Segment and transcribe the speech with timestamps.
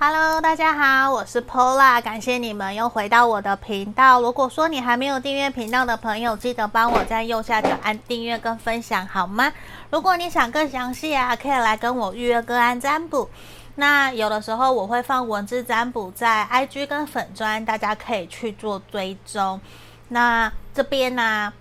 [0.00, 4.20] Hello，大家好，我是 Pola，感谢你们又回到我的频道。
[4.20, 9.52] 如果说你还没有订阅频道的朋友，记得帮我在右下角按订阅跟分享，好吗？
[9.90, 13.28] 如果你想更详细啊，可以来跟我预约个案占卜。
[13.74, 19.60] 那有的时候我会放文字占卜在 IG 跟粉专，大家可以去做追踪。
[20.06, 21.52] 那这边呢、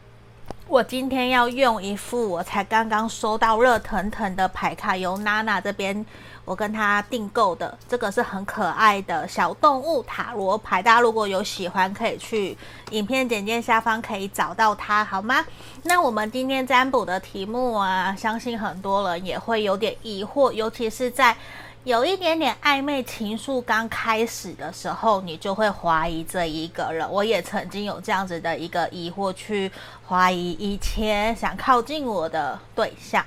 [0.68, 6.06] 我今天要用一副我才刚刚收到热腾腾的牌卡，由娜娜这边。
[6.48, 12.58] 我跟他订购的这个是很可爱的小动物塔罗牌，大家如果有喜欢，可以去
[12.92, 15.46] 影片简介下方可以找到它，好吗？
[15.84, 21.36] 那我们今天占卜的题目啊，相信很多人也会有点疑惑，尤其是在
[21.84, 27.06] 有一点点暧昧情愫刚开始的时候，你就会怀疑这一个人。
[27.12, 29.70] 我也曾经有这样子的一个疑惑，去
[30.08, 33.26] 怀疑以前想靠近我的对象。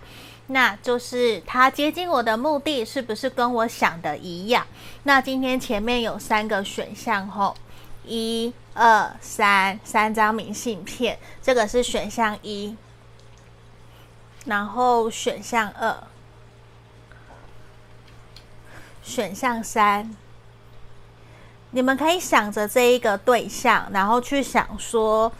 [0.53, 4.67] 那就是他接近我的目的是不是跟我想的一样？
[5.05, 7.55] 那今天前面有三个选项吼，
[8.05, 12.77] 一、二、三，三张明信片，这个是选项一，
[14.45, 16.03] 然后选项二，
[19.05, 20.17] 选项三，
[21.71, 25.33] 你们可以想着这一个对象，然后去想说。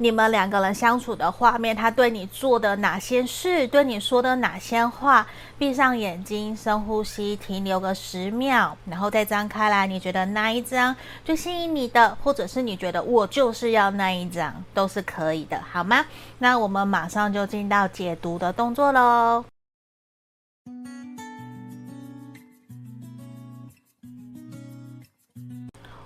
[0.00, 5.26] 你们两个人相处的画面，他对你做的哪些事，对你说的哪些话？
[5.58, 9.88] 闭上眼睛，深呼吸，停留个十秒，然后再张开来。
[9.88, 16.04] 你觉得哪一张最吸引你的，或者是你觉得我就是要那一张，都是可以的，好吗？
[16.38, 19.44] 那我们马上就进到解读的动作喽。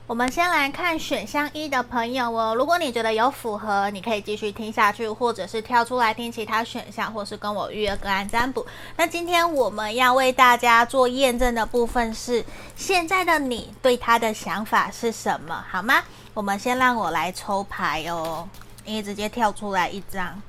[0.08, 8.66] 我们先来看选项一的朋友哦，如果你觉得有符合，你可以继续听下去，或者是跳出来听其他选项，或是跟我预约个案占卜。
[8.96, 15.64] 那今天我们要为大家做验证的部分是，现在的你对他的想法是什么？
[15.70, 16.02] 好吗？
[16.34, 18.46] 我们先让我来抽牌哦，
[18.84, 20.42] 因为直接跳出来一张。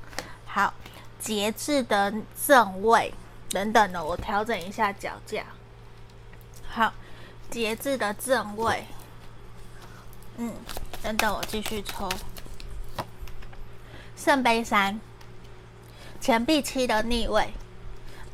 [0.46, 0.74] 好，
[1.20, 2.12] 节制的
[2.46, 3.14] 正位
[3.50, 5.44] 等等的，我调整一下脚架。
[6.68, 6.92] 好，
[7.48, 8.84] 节制的正位。
[10.36, 10.52] 嗯，
[11.02, 12.08] 等等，我继续抽。
[14.16, 14.98] 圣杯三，
[16.20, 17.52] 钱币七的逆位，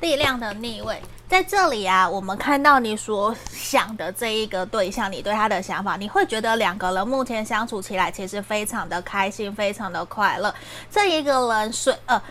[0.01, 10.55] 力量的逆位，在这里啊，我们看到你所想的这一个对象，你对他的想法，你会觉得两个人目前相处起来其实非常的开心，非常的快乐。
[10.91, 12.23] 这一个人水呃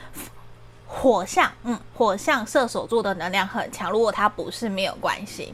[0.88, 5.54] 火象，嗯，火象射手座的能量很强，如果他不是没有关系。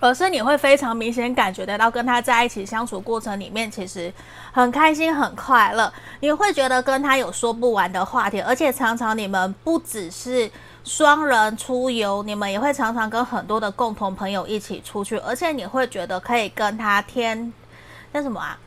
[0.00, 4.12] 而是你会非常明显感觉得到，跟他在一起相处过程里面，其实
[4.52, 5.92] 很开心、很快乐。
[6.20, 10.50] 你会觉得跟他有说不完的话题，而且常常你们不只是
[10.84, 17.52] 双人出游，你们也会常常跟很多的共同朋友一起出去，而且你会觉得可以跟他天，
[18.12, 18.58] 那什么啊？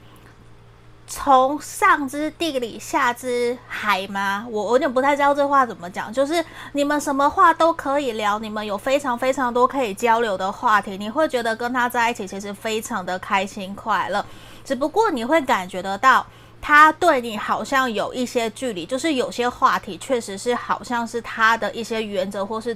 [1.13, 4.47] 从上知地理，下知海吗？
[4.49, 6.11] 我我有点不太知道这话怎么讲。
[6.11, 14.25] 就是你们什么话都可以聊，你们有非常非常多可以交流的话题，你会觉得跟他在一起其实非常的开心快乐。
[14.63, 16.25] 只不过你会感觉得到，
[16.61, 22.75] 他对你好像有一些距离，就是有些话题确实是好像是他的一些原则，或是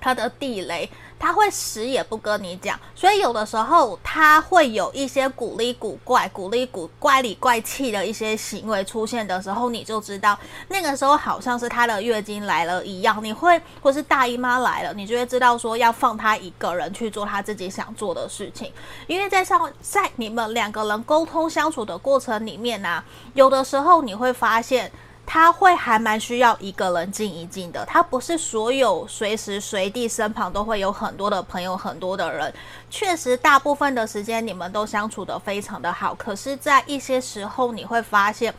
[0.00, 0.90] 他的地雷。
[1.18, 18.72] 他会死也不跟你讲，所以有的时候他会有一些古里古怪、古里古怪里怪气的一些行为出现的时候，你就知道那个时候好像是他的月经来了一样，你会或是大姨妈来了，你就会知道说要放他一个人去做他自己想做的事情，
[19.06, 23.02] 因为在上在你们两个人沟通相处的过程里面呢、
[23.34, 24.90] 有的时候你会发现。
[25.30, 32.50] 他会还蛮需要一个人静一静的，他不是所有随时随地身旁都会有很多的朋友，很多的人。
[32.88, 36.14] 确实，大部分的时间你们都相处得非常的好。
[36.14, 38.54] 可是，在一些时候，你会发现，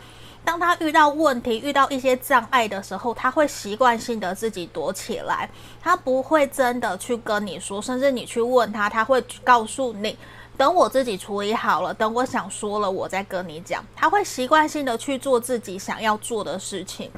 [0.46, 5.50] 当他遇到问题、遇到一些障碍的时候，他会习惯性的自己躲起来，
[5.82, 10.16] 他不会真的去跟你说，甚至你去问他，他会告诉你。
[10.60, 13.82] 等我自己处理好了，等我想说了，我再跟你讲。
[13.96, 17.10] 他会习惯性的去做自己想要做的事情，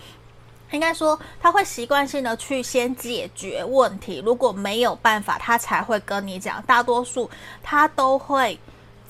[0.69, 4.21] 应该说他会习惯性的去先解决问题。
[4.23, 6.61] 如果没有办法，他才会跟你讲。
[6.67, 7.27] 大多数
[7.63, 8.59] 他都会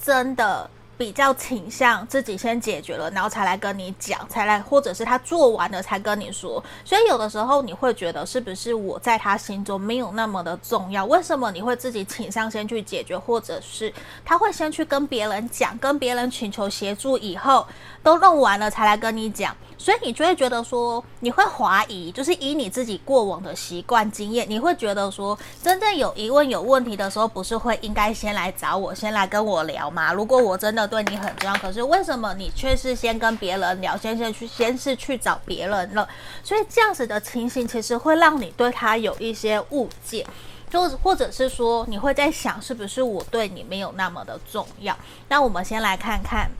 [0.01, 0.69] 真的。
[1.01, 6.63] 比较倾向自己先解决了，然后才来跟你讲，才来，或者是他做完了才跟你说。
[6.85, 11.03] 所以有的时候你会觉得，是不是我在他心中没有那么的重要？
[11.07, 13.91] 为什么你会自己倾向先去解决，或者是
[14.23, 17.65] 他会先去跟别人讲，跟别人请求协助以后，
[18.03, 19.55] 都弄完了才来跟你讲。
[19.77, 30.13] 所以你就会觉得说，你会怀疑，就是以你自己过往的习惯经验，你会觉得说，真正有疑问、有问题的时候，不是会应该先来找我，先来跟我聊吗？
[30.13, 36.07] 如果我真的对你很重要，可是为什么你却是先跟别人聊，先先去，先是去找别人了？
[36.43, 40.23] 所以这样子的情形，其实会让你对他有一些误解，
[40.69, 44.95] 就或者是说，你会在想，是不是我对你没有那么的重要？
[45.27, 46.51] 那我们先来看看。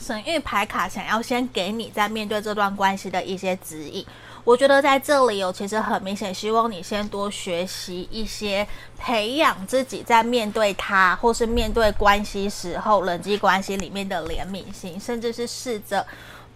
[0.00, 4.04] 神諭牌卡想要先给你在面对这段关系的一些指引，
[4.44, 8.66] 我觉得在这里有其实很明显，希望你先多学习一些，
[8.96, 16.06] 培养自己在面对他或是面对关系时候人际关系里面的怜悯心，甚至是试着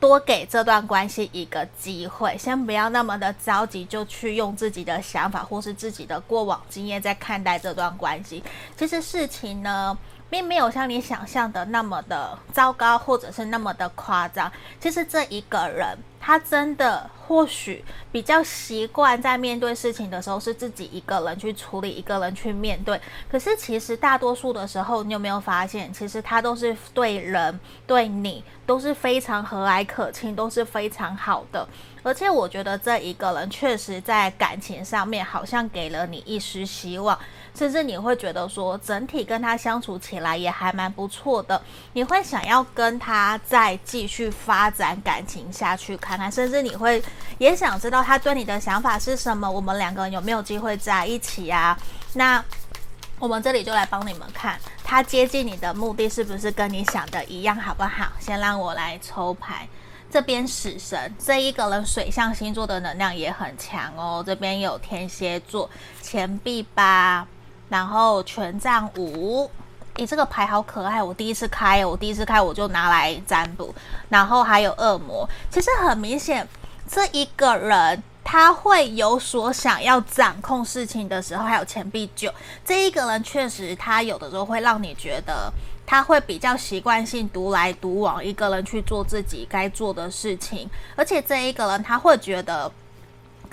[0.01, 8.43] 多给这段关系一个机会，先不要那么的着急就去用自己的想法或是自己的过往经验在看待这段关系。
[8.77, 9.97] 其实事情呢，
[10.33, 14.51] 并没有像你想象的那么的糟糕，或者是那么的夸张。
[14.81, 15.87] 其实这一个人，
[16.19, 22.99] 他真的或许比较习惯在面对事情的时候是自己一个人去处理，一个人去面对。
[23.31, 31.69] 可是其实大多数的时候，你有没有发现，其实他都是对人对你都是非常和蔼可亲，都是非常好的。
[32.03, 37.19] 而且我觉得这一个人确实在感情上面好像给了你一丝希望。
[37.55, 41.61] 甚至你会觉得说，整体跟他相处起来也还蛮不错的，
[41.93, 47.03] 你会想要跟他再继续发展感情下去看看，甚至你会
[47.39, 51.79] 也想知道他对你的想法是什么，我们两个人有没有机会在一起啊？
[52.15, 52.43] 那
[53.19, 58.11] 我们这里就来帮你们看，他接近你的目的是不是跟你想的一样，好不好？
[58.19, 59.69] 先让我来抽牌，
[60.11, 65.71] 这边死神这一个人水象星座的能量也很强哦，这边有天蝎座
[66.01, 67.27] 钱币八。
[67.73, 69.51] 然后权杖五，
[69.95, 73.75] 诶，这个牌好可爱，我第一次开，我第一次开我就拿来占卜。
[74.11, 76.47] 然后还有恶魔，其实很明显，
[76.87, 82.31] 这一个人他会有所想要掌控事情的时候，还有钱币九，
[82.63, 85.51] 这一个人确实他有的时候会让你觉得
[85.87, 92.71] 他会比较习惯性独来独往，一个人去做自己该做的事情，而且这一个人他会觉得。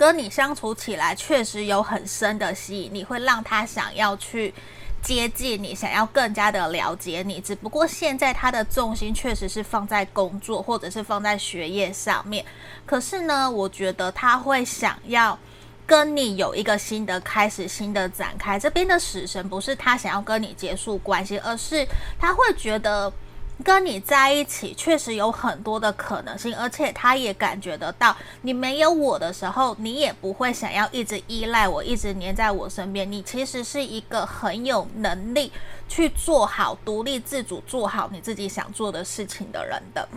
[0.00, 4.54] 跟你相处起来确实有很深的吸引力，会让他想要去
[5.02, 7.38] 接近你，想要更加的了解你。
[7.38, 12.42] 只不过现在他的重心确实是放在工作或者是放在学业上面。
[12.86, 15.38] 可是呢，我觉得他会想要
[15.84, 18.58] 跟你有一个新的开始、新的展开。
[18.58, 21.86] 这边的死神不是他想要跟你结束关系，而是
[22.18, 23.12] 他会觉得。
[23.62, 33.10] 跟你在一起确实有很多的可能性，而且他也感觉得到，你没有我的时候，你也不会想要一直依赖我，一直黏在我身边。
[33.10, 35.52] 你其实是一个很有能力
[35.88, 40.08] 去做好独立自主、做好你自己想做的事情的人的。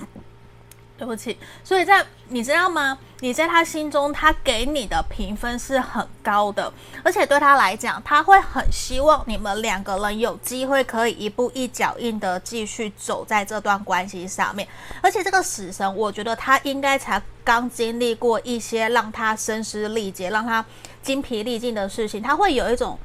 [0.96, 2.98] 对不起，所以在你知道吗？
[3.20, 6.72] 你在他心中，他给你的评分是很高的，
[7.04, 14.68] 而且对他来讲，他会很希望你们两个人有机会可以一步一脚印的继续走在这段关系上面。
[15.02, 20.64] 而且这个死神，我觉得他应该才刚经历过一些让他声嘶力竭、让他
[21.02, 23.00] 精疲力尽的事情，他会有一种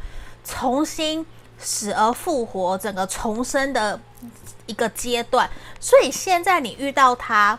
[0.44, 1.24] 重新
[1.58, 3.98] 死而复活、整个重生的
[4.66, 5.48] 一个阶段。
[5.80, 7.58] 所以现在你遇到他。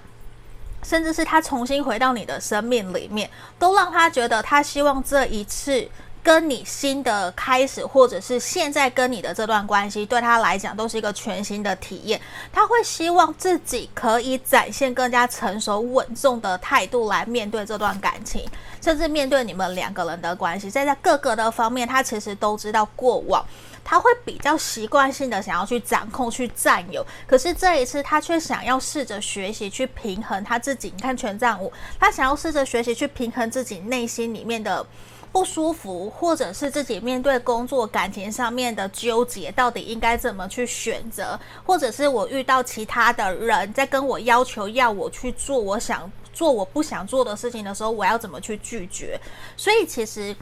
[0.84, 5.88] 甚至是他重新回到你的生命里面，都让他觉得他希望这一次
[6.22, 12.20] 跟你新的开始，或者是现在跟你的这段关系，对他来讲都是一个全新的体验。
[12.52, 18.46] 他会希望自己可以展现更加成熟稳重的态度来面对这段感情，
[18.82, 20.70] 甚至面对你们两个人的关系。
[20.70, 23.44] 在在各个的方面，他其实都知道过往。
[23.90, 30.94] 他会比较习惯性的想要去掌控、去占有，可是这一次他却想要试着学习去平衡他自己。
[30.96, 34.86] 你看权杖五，他想要试着学习去平衡自己内心里面的
[35.32, 49.20] 不舒服，或者是自己面对工作、感情上面的纠结，到底应该怎么去选择，或者是我遇到其他的人在跟我要求要我去做我想做我不想做的事情的时候，我要怎么去拒绝？
[49.58, 50.36] 所以其实。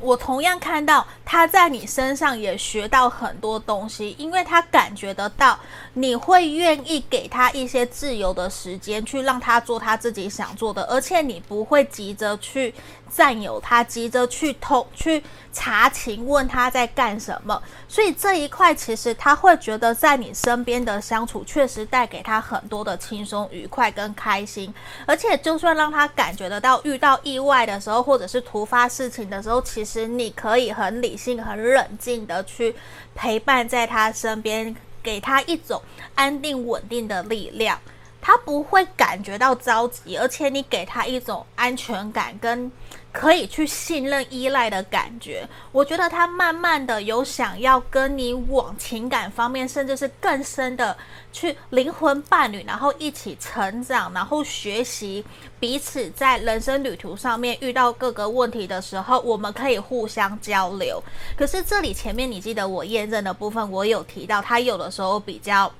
[0.00, 5.58] 我同样看到他在你身上也学到很多东西，因为他感觉得到
[5.94, 12.74] 你会愿意给他一些自由的时间，去让他做他自己想做的，而且你不会急着去
[13.14, 17.62] 占有他，急着去偷去查情，问他在干什么。
[17.88, 24.72] 所以这一块其实他会觉得在你身边的相处确实带给他很多的轻松、愉快跟开心，
[25.06, 30.10] 而且就算让他感觉得到遇到意外的时候，或者是突发事情的时候，其实。
[30.10, 32.74] 你可以很理性、很冷静的去
[33.14, 35.80] 陪伴在他身边，给他一种
[36.14, 37.78] 安定稳定的力量。
[38.20, 42.70] 他不会感觉到着急，而且你给他一种安全感跟
[43.12, 45.48] 可以去信任、依赖的感觉。
[45.72, 50.96] 我觉得他慢慢的有想要跟你往情感方面，甚至是更深的
[51.32, 55.24] 去灵魂伴侣，然后一起成长，然后学习
[55.58, 61.02] 彼此在人生旅途上面遇到各个问题的时候，我们可以互相交流。
[61.36, 65.72] 可是这里前面你记得我验证的部分，我有提到他有的时候比较。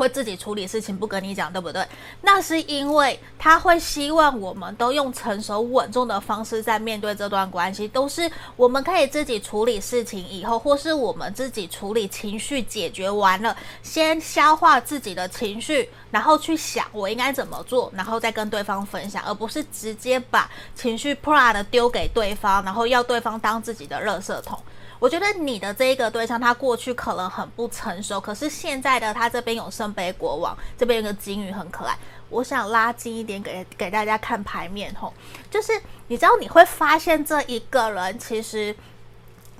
[0.00, 1.86] 会自己处理事情，不跟你讲，对不对？
[2.22, 24.58] 那是因为他会希望我们都用成熟稳重的方式在面对这段关系，都是我们可以自己处理事情以后，或是我们自己处理情绪，解决完了，先消化自己的情绪，然后去想我应该怎么做，然后再跟对方分享，而不是直接把情绪啪的丢给对方，然后要对方当自己的垃圾桶。
[25.00, 31.96] 我觉得你的这一个对象，他过去可能很不成熟，可是现在的他这边有圣杯国王，这边有个金鱼很可爱。
[32.28, 35.12] 我想拉近一点给给大家看牌面吼，
[35.50, 35.72] 就是
[36.08, 38.76] 你知道你会发现这一个人，其实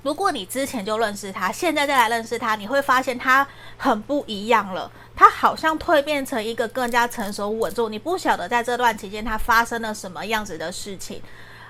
[0.03, 3.45] 如果你之前就认识他，现在再来认识他，你会发现他
[3.77, 7.91] 很不一样了，他好像蜕变成一个更加成熟稳重。
[7.91, 11.19] 你不晓得在这段期间他发生了什么样子的事情，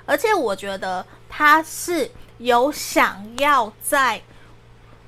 [0.06, 2.12] 而且我觉得他是。
[2.42, 4.22] 有想要再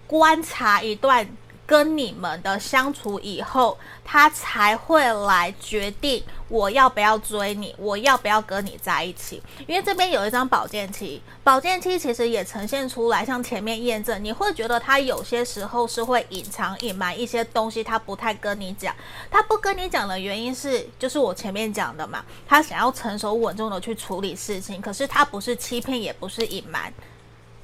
[0.06, 1.28] 观察一段
[1.66, 9.42] 跟你们的相处以后，他才会来决定我要不要追你，我要不要跟你在一起。
[9.66, 18.94] 因为这边有一张宝剑七，宝剑七其实也呈现出来，像前面验证，你会觉得他有些时候是会隐藏、隐瞒一些东西，他不太跟你讲。
[19.32, 26.94] 他不跟你讲的原因是，就是我前面讲的嘛，他想要成熟稳重的去处理事情，可是他不是欺骗，也不是隐瞒。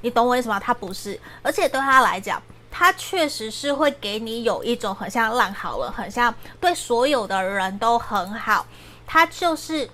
[0.02, 0.58] 你懂我意思吗？
[0.58, 8.66] 他不是，而且对他来讲，他确实是会给你有一种很像烂好人，很像对所有的人都很好。
[9.06, 9.88] 他就是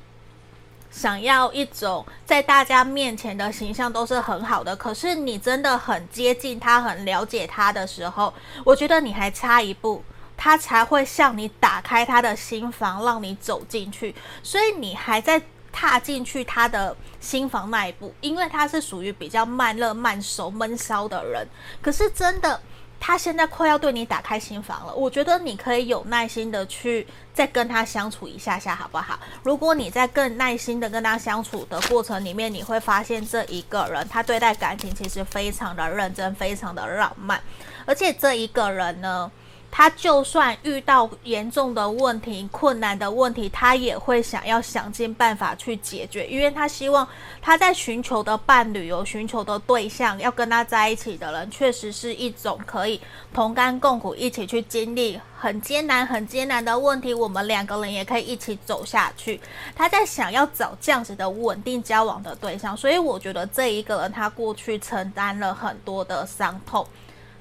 [0.91, 4.77] 想要一种在大家面前的形象都是很好的。
[4.77, 8.33] 可是你真的很接近他，很了解他的时候，
[8.65, 10.05] 我觉得你还差一步，
[10.37, 14.15] 他才会向你打开他的心房，让你走进去。
[14.43, 15.43] 所以你还在。
[15.79, 21.47] 踏进去他的心房那一步，因为他是属于比较慢热、慢熟、闷骚的人。
[21.83, 22.59] 可是真的，
[22.99, 24.95] 他现在快要对你打开心房了。
[24.95, 29.19] 我觉得你可以有耐心的去再跟他相处一下下，好不好？
[29.43, 37.39] 如果你在更耐心的跟他相处的过程里面，你会发现这一个人他对待感情其实非常的认真，非常的浪漫，
[37.85, 39.31] 而且这一个人呢。
[39.77, 47.07] 他就算遇到严重的问题、困难的问题，他也会想要想尽办法去解决，因为他希望
[47.43, 52.99] 他在寻求的伴侣、有寻求的对象，要跟他在一起的人，确实是一种可以
[53.35, 59.39] 同甘共苦、一起去经历很艰难、很艰难的问题，我们两个人也可以一起走下去。
[59.75, 66.87] 他在想要找这样子的稳定交往的对象，所以我觉得这一个人他过去承担了很多的伤痛。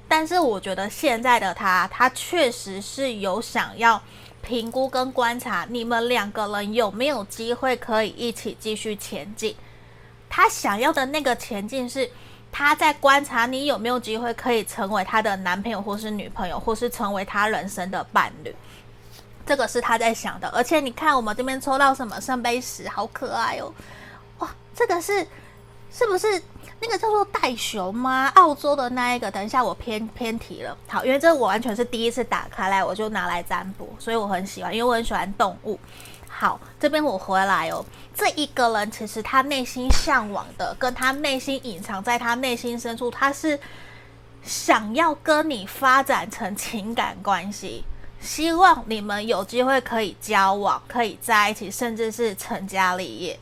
[0.08, 4.00] 但是我觉得现在的他，他确实是有想要
[4.40, 9.56] 评估跟观察你们两个人有没有机会可以一起继续前进。
[10.28, 12.08] 他想要的那个前进是
[12.52, 18.54] 他在观察你有没有机会可以成为他的男朋友或是女朋友，或是成为他人生的伴侣。
[19.44, 20.48] 这个是他在想的。
[20.50, 23.72] 而且你看我们这边抽到什么圣杯十，好可爱哦！
[24.38, 25.26] 哇，这个是
[25.90, 26.40] 是不是？
[26.80, 28.28] 那个叫做袋熊吗？
[28.34, 30.76] 澳洲的那一个，等一下我偏偏题了。
[30.86, 35.78] 好，因为这我完全是第一次打开来，我就拿来占卜，所以我很喜欢，因为我很喜欢动物。
[36.28, 37.84] 好，这边我回来哦。
[38.14, 43.58] 这一个人其实他内心向往的，跟他内心隐藏在他内心深处，他是
[44.42, 47.84] 想要跟你发展成情感关系，
[48.20, 53.38] 希望你们有机会可以交往，可以在一起，甚至是成家立业。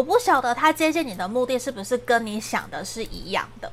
[0.00, 3.70] 我不晓得他接近你的目的是不是跟你想的是一样的，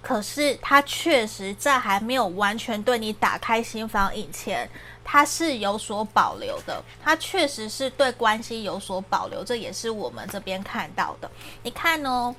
[0.00, 4.70] 可是他确实在还没有完全对你打开心房以前，
[5.02, 6.80] 他是有所保留的。
[7.02, 11.28] 他确实是对关系有所保留，这也是我们这边看到的。
[11.64, 12.32] 你看哦，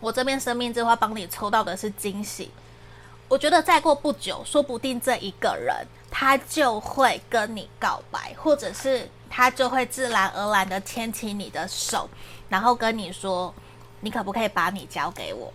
[0.00, 2.50] 我这边生命之花帮你抽到的是惊喜。
[3.28, 9.06] 我觉得再过不久，说不定这一个人他就会跟你告白，或者是。
[9.30, 12.08] 他就会自然而然的牵起你的手，
[12.48, 13.54] 然后跟你说
[14.00, 15.52] ：“你可不可以把你交给我？”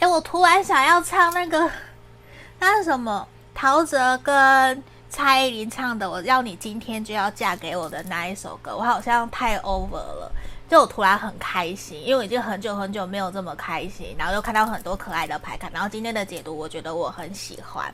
[0.00, 1.70] 哎，我突然想要唱那个，
[2.60, 3.26] 那是什么？
[3.54, 10.30] 陶喆跟蔡依林唱的《我要你今天就要嫁给我》的那一首歌，我好像太 over 了，
[10.68, 17.92] 就我突然很开心，因为我已经很久很久没有这么开心，然后又看到很多可爱的牌卡，然后今天的解读我觉得我很喜欢。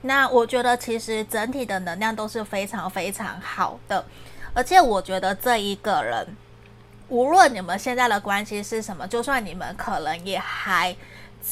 [0.00, 4.04] 那我觉得其实整体的能量都是非常非常好的，
[4.52, 6.26] 而且我觉得这一个人，
[7.08, 10.94] 无论你们现在的关系是什么，就算你们可能也还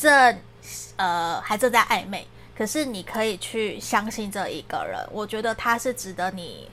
[0.01, 0.39] 正
[0.97, 6.69] 呃还正在暧昧，可是你可以去相信这一个人，我觉得他是值得你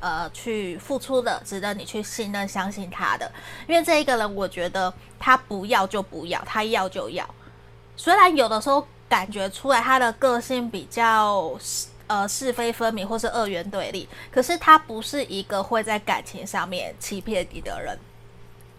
[0.00, 3.30] 呃去付出的，值得你去信任相信他的，
[3.66, 7.28] 因为这一个人，我觉得他不要就不要，他要就要，
[7.96, 8.86] 虽然有的时候。
[9.08, 11.56] 感觉出来他的个性比较
[12.08, 14.08] 呃是非分明，或是二元对立。
[14.32, 17.96] 可是他不是一个会在感情上面欺骗你的人，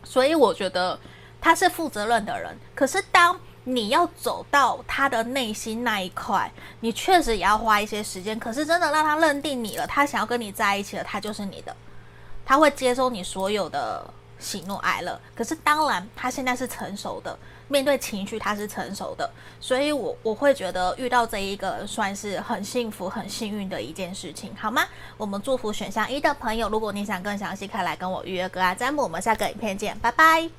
[0.07, 0.97] 所以我觉得
[1.41, 2.57] 他是负责任的人。
[2.73, 6.49] 可是当你要走到他的内心那一块，
[6.79, 8.39] 你确实也要花一些时间。
[8.39, 11.75] 可是真的让他认定你了，他想要跟你在一起了，他就是你的，
[12.45, 14.05] 他会接收你所有的
[14.39, 15.19] 喜怒哀乐。
[15.35, 17.37] 可是当然，他现在是成熟的。
[17.67, 24.83] 面对情绪，他是成熟的，所以我我会觉得遇到这一个算是很幸福、很幸运的一件事情，好吗？
[25.17, 29.03] 我们祝福选项一的朋友，如果你想更详细，可以来跟我预约个案占卜。
[29.03, 30.49] 我们下个影片见，拜拜。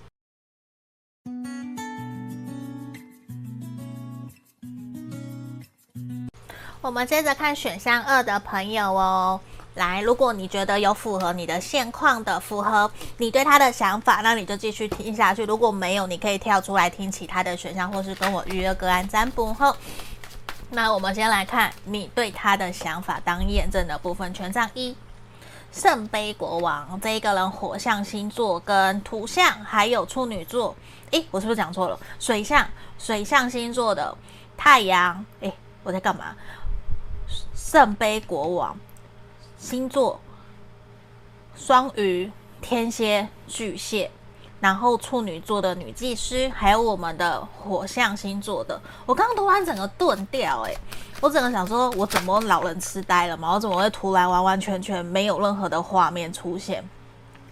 [6.80, 9.40] 我们接着看选项二的朋友哦。
[9.78, 15.44] 来，如果你觉得有符合你的现况的，符合你对他的想法，那你就继续听下去。
[15.46, 19.74] 如果没有，你可以跳出来听其他的选项，或是跟我预约个案占卜后。
[20.70, 24.34] 那我们先来看你对他的想法当验证的部分。
[24.34, 24.94] 权杖一，
[25.72, 30.76] 圣杯国王，这一个人火象星座跟土象还有处女座。
[31.12, 31.98] 诶，我是不是讲错了？
[32.20, 32.68] 水象，
[32.98, 34.14] 水象星座的
[34.58, 35.24] 太阳。
[35.40, 35.50] 诶，
[35.82, 36.34] 我在干嘛？
[37.54, 38.76] 圣杯国王。
[39.58, 40.20] 星座：
[41.56, 42.30] 双鱼、
[42.62, 44.08] 天蝎、巨蟹，
[44.60, 48.80] 然后处女座的女技师，还有我们的火象星座的。
[49.04, 50.78] 我刚刚突然整个顿掉，诶，
[51.20, 53.52] 我整个想说，我怎么老人痴呆了吗？
[53.52, 56.88] 我怎么会突然完完全全没有任何的画面出现？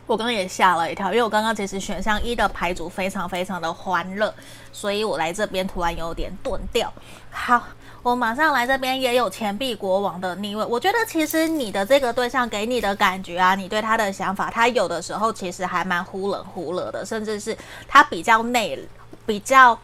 [0.06, 4.32] 我刚刚也吓了一跳，因为我刚刚其实选项一的牌组非常非常的欢乐，
[4.72, 6.92] 所以我来这边突然有点顿掉。
[7.30, 7.60] 好。
[8.06, 18.78] 我马上来这边也有钱币国王的逆位，我觉得其实你的这个对象给你的感觉啊，你对他的想法，他有的时候其实还蛮忽冷忽热的，甚至是他比较内，
[19.26, 19.76] 比较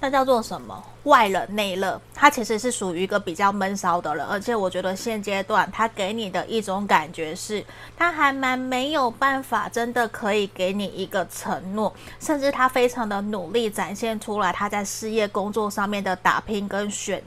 [0.00, 7.62] 那叫做什么外冷内热，他其实是属于一个比较闷骚的人，而且我觉得现阶段他给你的一种感觉是，
[7.94, 17.22] 他还蛮没有办法真的可以给你一个承诺，甚至他非常的努力展现出来他在事业工作上面的打拼跟选。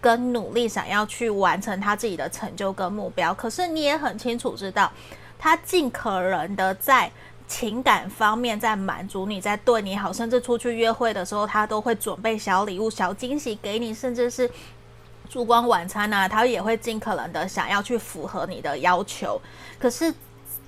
[0.00, 4.90] 跟努力想要去完成他自己的成就跟目标，可是你也很清楚知道，
[5.38, 7.10] 他尽可能的在
[7.48, 14.50] 情感方面在满足你，在对你好，甚至出去约会的时候，他都会准备小礼物、小惊喜给你，甚至是
[15.28, 19.40] 烛光晚餐啊，他也会尽可能的想要去符合你的要求，
[19.78, 20.14] 可是。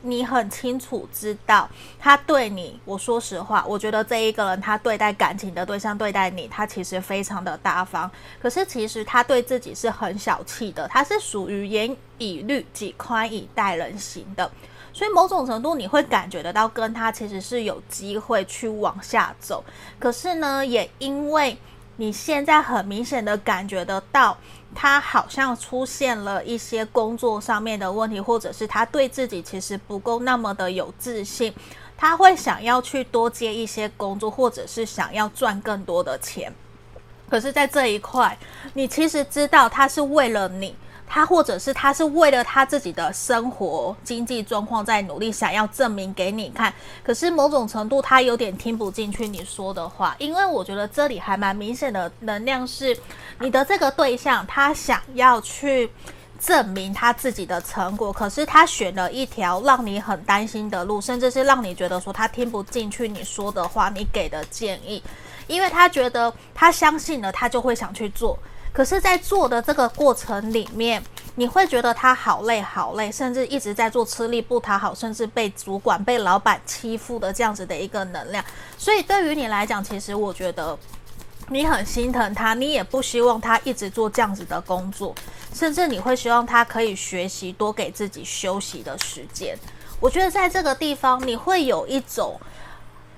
[0.03, 8.11] 你很清楚知道他对你，我说实话，我觉得这一个人他对待感情的对象对待你，他其实非常的大方。
[8.41, 14.51] 可是其实他对自己是很小气的，他是属于严以律己、宽以待人型的。
[14.93, 19.65] 所以某种程度你会感觉得到跟他其实是有机会去往下走。
[19.99, 21.57] 可是呢，也因为
[21.99, 24.35] 你现在很明显的感觉得到。
[24.75, 31.53] 他好像出现了一些工作上面的问题，或者是他对自己其实不够那么的有自信，
[31.97, 36.53] 他会想要去多接一些工作，或者是想要赚更多的钱。
[37.31, 38.39] 可是，在这一块，
[38.75, 40.77] 你其实知道他是为了你。
[41.09, 46.73] 他或者是他是为了他自己的生活经济状况在努力，想要证明给你看。
[47.03, 52.97] 可是某种程度他有点听不进去你说的话，因为我觉得这里还蛮明显的能量是
[53.40, 55.90] 你的这个对象，他想要去
[56.38, 65.03] 证明他自己的成果，可是他选了一条让你很担心的路，甚至是让你觉得说他听不进去你说的话，你给的建议，
[65.47, 68.38] 因为他觉得他相信了，他就会想去做。
[68.79, 71.03] 可是，在做的这个过程里面，
[71.35, 78.45] 你会觉得他好累好累，甚至一直在做吃力不讨好，甚至被主管、被老板欺负的这样子的一个能量。
[78.79, 80.79] 所以，对于你来讲，其实我觉得
[81.49, 85.12] 你很心疼他，你也不希望他一直做这样子的工作，
[85.53, 89.59] 甚至你会希望他可以学习，多给自己休息的时间。
[89.99, 92.41] 我觉得在这个地方，你会有一种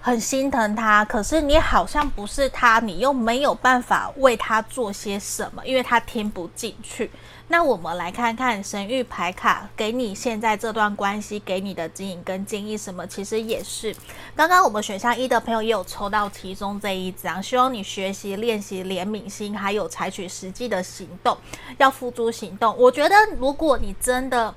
[0.02, 7.10] 很心疼他，可是你好像不是他，你又没有办法为他做些什么，因为他听不进去。
[7.48, 13.06] 那我们来看看神域牌卡给你现在这段关系给你的指引跟建议什么？
[13.06, 13.94] 其实也是
[14.34, 21.36] 刚刚我们选项一的朋友也有抽到其中这一张，希望你学习练习怜悯心，还有采取实际的行动，
[21.76, 22.74] 要付诸行动。
[22.78, 24.54] 我觉得如果你真的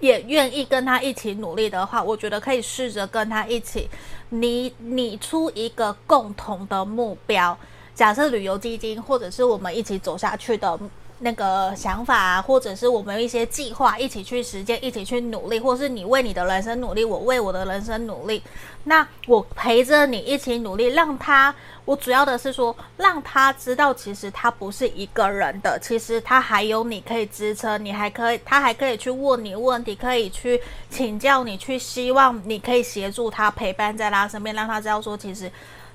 [0.00, 3.88] 也愿意跟他一起努力的话，我觉得可以试着跟他一起。
[4.30, 7.58] 拟拟出一个共同的目标，
[7.94, 10.78] 假设旅游基金，或者是我们一起走下去的
[11.20, 18.40] 那个想法啊，或者是我们一些计划，一起去实践，一起去努力，或是你为你的人生努力，我为我的人生努力。
[18.84, 21.52] 那我陪着你一起努力，让他，
[21.84, 35.50] 我主要的是说，让他知道，其实他不是一个人的，其实他还有你可以支撑，你还可以，他还可以去问你问题，可以去请教你，去希望你可以协助他，陪伴在他身边，让他知道说，其实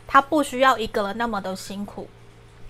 [0.05, 2.07] 他不需要一个人那么的辛苦。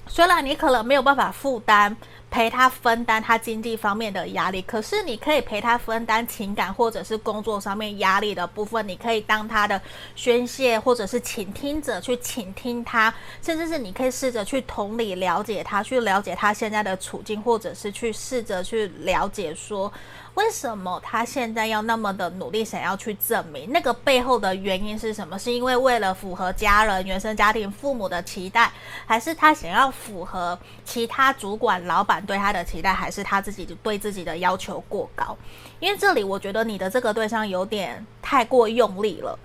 [0.05, 1.97] 虽然你可能没有办法负担。
[2.33, 9.79] 陪他分担他经济方面的压力，可是你可以陪他分担情感或者是工作上面压力的部分，你可以当他的
[10.15, 19.93] 宣泄或者是倾听者去倾听他，甚至是你可以试着去同理了解他，去了解他现在的处境，或者是去试着去了解说。
[20.35, 25.37] 为什么他现在要那么的努力，想要去证明那个背后的原因是什么？
[25.37, 28.71] 是因为为了符合家人、原生家庭、父母的期待，
[29.05, 35.37] 还是他想要符合其他主管、老板对他的期待，还是他自己对自己的要求过高？
[35.79, 39.37] 因为这里我觉得你的这个对象有点太过用力了。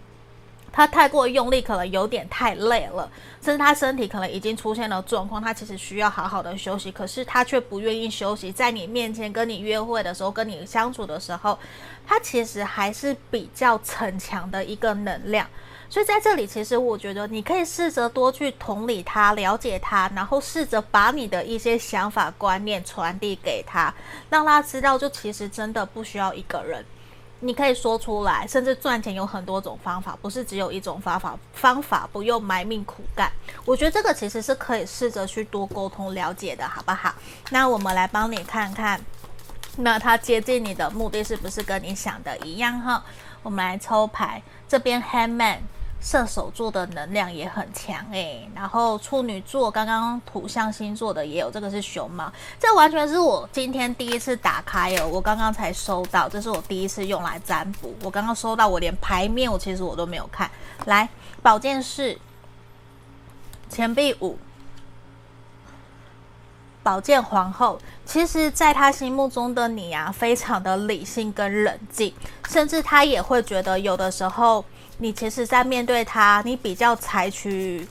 [0.79, 3.11] 他太过用力，可能有点太累了，
[3.43, 8.53] 甚至他身体可能已经出现了状况，他其实需要好好的休息，可是他却不愿意休息。
[8.53, 11.59] 在你面前跟你约会的时候，跟你相处的时候，
[12.07, 15.45] 他其实还是比较逞强的一个能量。
[15.91, 23.93] 所以在这里，其实我觉得你可以试着多去同理他，了解他，然后试着把你的一些想法观念传递给他，
[24.31, 26.85] 让他知道，就其实真的不需要一个人。
[27.41, 31.39] 你可以说出来，甚至赚钱有很多种方法，不是只有一种方法。
[31.53, 33.31] 方法不用埋命苦干，
[33.65, 37.15] 我觉得这个其实是可以试着去多沟通了解的，好不好？
[37.51, 39.01] 那我们来帮你看看，
[39.77, 43.05] 那他接近你的目的是不是跟你想的一样哈？
[43.43, 45.59] 我们来抽牌，这边 Handman。
[46.01, 60.49] 射手座的能量也很强诶、然后处女座刚刚土象星座的也有，这个是熊猫，这完全是我今天第一次打开哦，我刚刚才收到，这是我第一次用来占卜，我刚刚收到，我连牌面我其实我都没有看，
[60.87, 61.09] 来
[61.43, 62.17] 宝剑四，
[63.69, 64.39] 钱币五，
[66.85, 72.15] 宝剑皇后，其实在他心目中的你啊，非常的理性跟冷静，
[72.49, 74.65] 甚至他也会觉得有的时候。
[75.01, 77.87] 你其实，在面对他，你比较采取，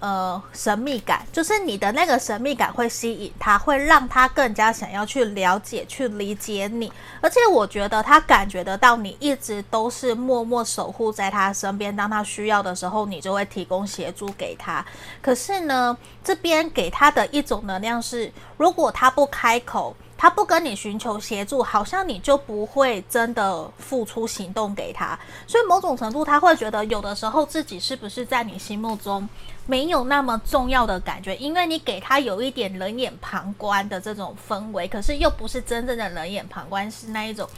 [0.00, 6.92] 呃，神秘感，就是你的那个神秘感会吸引他，会让他更加想要去了解、去理解你。
[7.22, 14.84] 而且，我觉得他感觉得到你一直都是默默守护在他身边，当他需要的时候，你就会提供协助给他。
[15.22, 19.96] 可是呢，这边给他的一种能量是，如果他不开口。
[20.22, 29.28] 他不跟你寻求协助，好像你就不会真的付出行动给他，所以某种程度他会觉得有的时候自己是不是在你心目中
[29.66, 37.48] 没有那么重要的感觉，因为你给他有一点冷眼旁观的这种氛围，可是又不是真正的冷眼旁观，是那一种，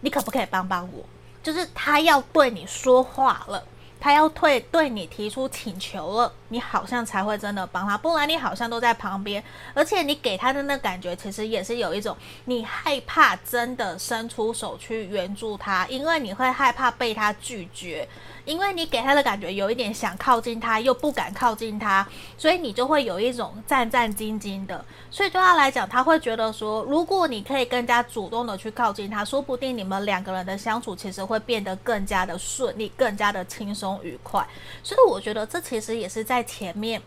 [0.00, 1.02] 你可不可以帮帮我？
[1.42, 3.64] 就是他要对你说话了。
[4.06, 9.42] 他要退对你提出请求了，你好像才会真的帮他，不然你好像都在旁边，
[9.74, 18.08] 而且你给他的那感觉，其实也是有一种你害怕真的伸出手去援助他，因为你会害怕被他拒绝。
[18.46, 22.06] 因为你给他的感觉有一点想靠近他，又不敢靠近他，
[22.38, 24.82] 所以你就会有一种战战兢兢的。
[25.10, 34.46] 所以对他来讲，他会觉得说，如果你可以更加主动的去靠近他，说不定你们两个人的相处其实会变得更加的顺利，更加的轻松愉快。
[34.82, 37.02] 所以我觉得这其实也是在前面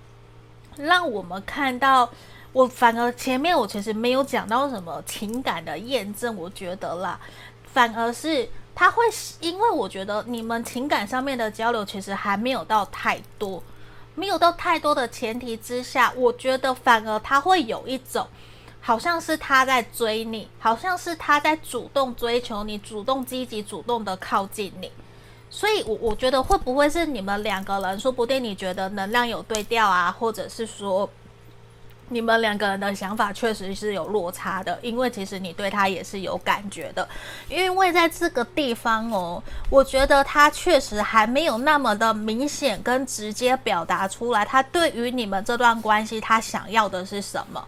[0.76, 2.10] 让我们看到，
[2.52, 7.18] 我反而前面我其实没有讲到什么情感的验证，我觉得啦，
[7.64, 8.50] 反而是。
[8.76, 9.04] 他会，
[9.42, 13.62] 因为我觉得你们情感上面的交流其实还没有到太多，
[14.16, 18.26] 没有到太多的前提之下，我觉得反而他会有一种，
[18.80, 24.90] 好像是他在追你，好像是他在主动追求你，主动积极主动的靠近你，
[25.50, 31.10] 所以我我觉得会不会是你们两个人，说不定你觉得能量有对调啊，或者是说。
[32.12, 37.08] 你们两个人的想法确实是有落差的，因为其实你对他也是有感觉的，
[37.48, 47.64] 因为在这个地方哦，我觉得他确实还没有那么的明显跟直接表达出来，他对于你们这段关系，他想要的是什么？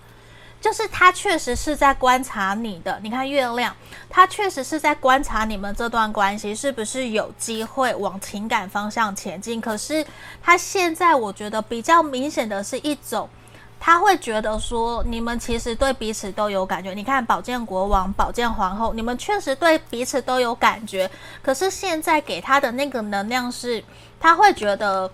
[0.60, 3.76] 就是他确实是在观察你的，你看月亮，
[4.10, 10.06] 他确实是在观察你们这段关系是不是有机会往情感方向前进，可是
[10.42, 13.30] 他现在我觉得比较明显的是一种。
[13.84, 16.94] 他会觉得说，你们其实对彼此都有感觉。
[16.94, 21.10] 你看，宝剑国王、宝剑皇后，你们确实对彼此都有感觉。
[21.42, 23.84] 可是现在给他的那个能量是，
[24.20, 25.12] 他会觉得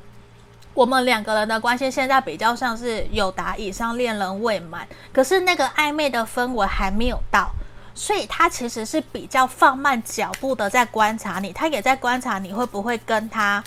[0.74, 4.86] 我们两个人的关系现在比较像是友达以上，恋人未满。
[5.14, 7.50] 可是那个暧昧的氛围还没有到，
[7.96, 13.64] 所以他其实是比较放慢脚步的在观察你，他也在观察你会不会跟他。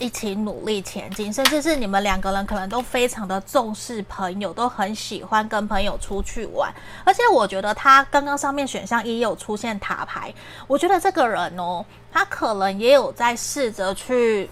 [0.00, 6.72] 一起努力前进，甚至是你们两个人可能都非常的重视朋友，都很喜欢跟朋友出去玩。
[7.04, 10.34] 而且我觉得他刚刚上面选项一有出现塔牌，
[10.66, 14.50] 我觉得这个人哦，他可能也有在试着去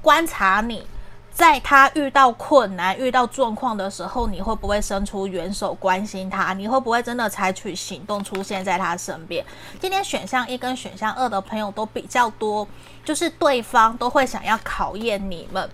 [0.00, 0.84] 观察你。
[1.36, 6.54] 在他遇到困难、遇到状况的时候，你会不会伸出援手关心他？
[6.54, 9.44] 你会不会真的采取行动出现在他身边？
[9.78, 12.66] 今天选项一跟选项二的朋友都比较多，
[13.04, 15.68] 就是对方都会想要考验你们。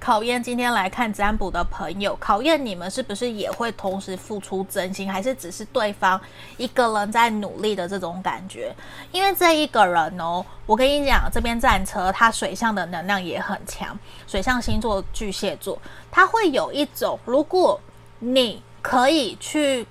[0.00, 6.18] 考验今天来看占卜的朋友，考验你们是不是也会同时付出真心，还是只是对方
[6.56, 8.74] 一个人在努力的这种感觉？
[9.12, 15.78] 因为这一个人哦，我跟你讲，这边战车他水象的能量也很强，水象星座巨蟹座，
[16.10, 17.78] 他会有一种，如果
[18.20, 19.86] 你可以去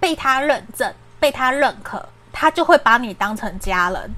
[0.00, 4.10] 被他认证、被他认可，他就会把你当成家人。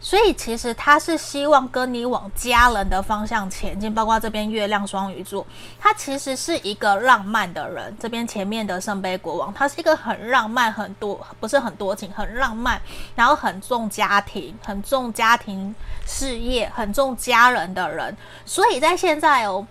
[0.00, 5.44] 所以其实他是希望跟你往家人的方向前进，包括这边月亮双鱼座，
[5.78, 7.96] 他其实是一个浪漫的人。
[7.98, 12.80] 这边前面的圣杯国王，他是一个很浪漫、很多不是很多情、很浪漫，
[13.16, 15.74] 然后很重家庭、很重家庭
[16.06, 18.16] 事业、很重家人的人。
[18.46, 19.66] 所以在现在哦，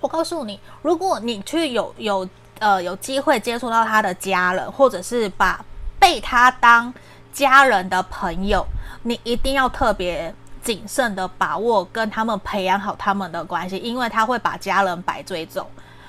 [0.00, 5.64] 我告诉你，如果你去有有呃有机会接触到他的家人，或者是把
[5.98, 6.92] 被他当
[7.36, 8.64] 家人的朋友。
[9.02, 15.64] 你一定要特别谨慎的把握跟他们培养好他们的关系，因为他会把家人摆最重。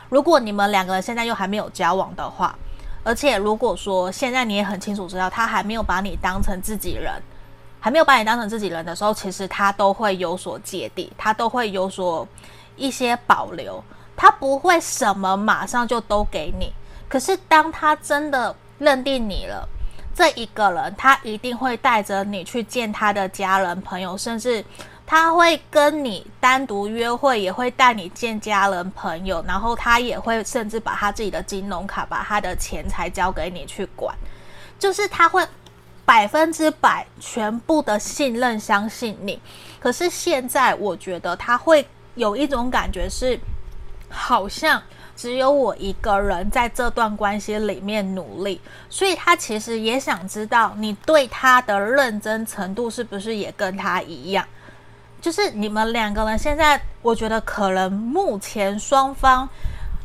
[0.10, 2.58] 如果你们两个人现在又还没有交往的话，
[3.04, 7.14] 而且如果说现在你也很清楚知道他还没有把你当成自己人，
[7.80, 12.28] 还没有把你当成自己人的时候，其实他都会有所芥蒂，他都会有所
[12.78, 13.84] 一些保留，
[14.16, 16.74] 他不会什么马上就都给你。
[17.08, 19.70] 可是当他真的认定你了。
[20.18, 24.66] 这一个人，他一定会带着你去见他的家人朋友，甚至
[25.06, 34.18] 他会跟你单独约会，也会带你见家人朋友，然后他也会甚至把他自己的金融卡、把他的钱财交给你去管，
[34.80, 35.46] 就是他会
[36.04, 39.40] 百分之百全部的信任、相信你。
[39.80, 43.40] 可是现在，我觉得他会有一种感觉是，
[44.10, 44.82] 好像。
[45.18, 54.46] 只有我一个人在这段关系里面努力，所以他其实也想知道你对他的认真程度是不是也跟他一样。
[55.20, 59.50] 就是你们两个人现在，我觉得可能目前双方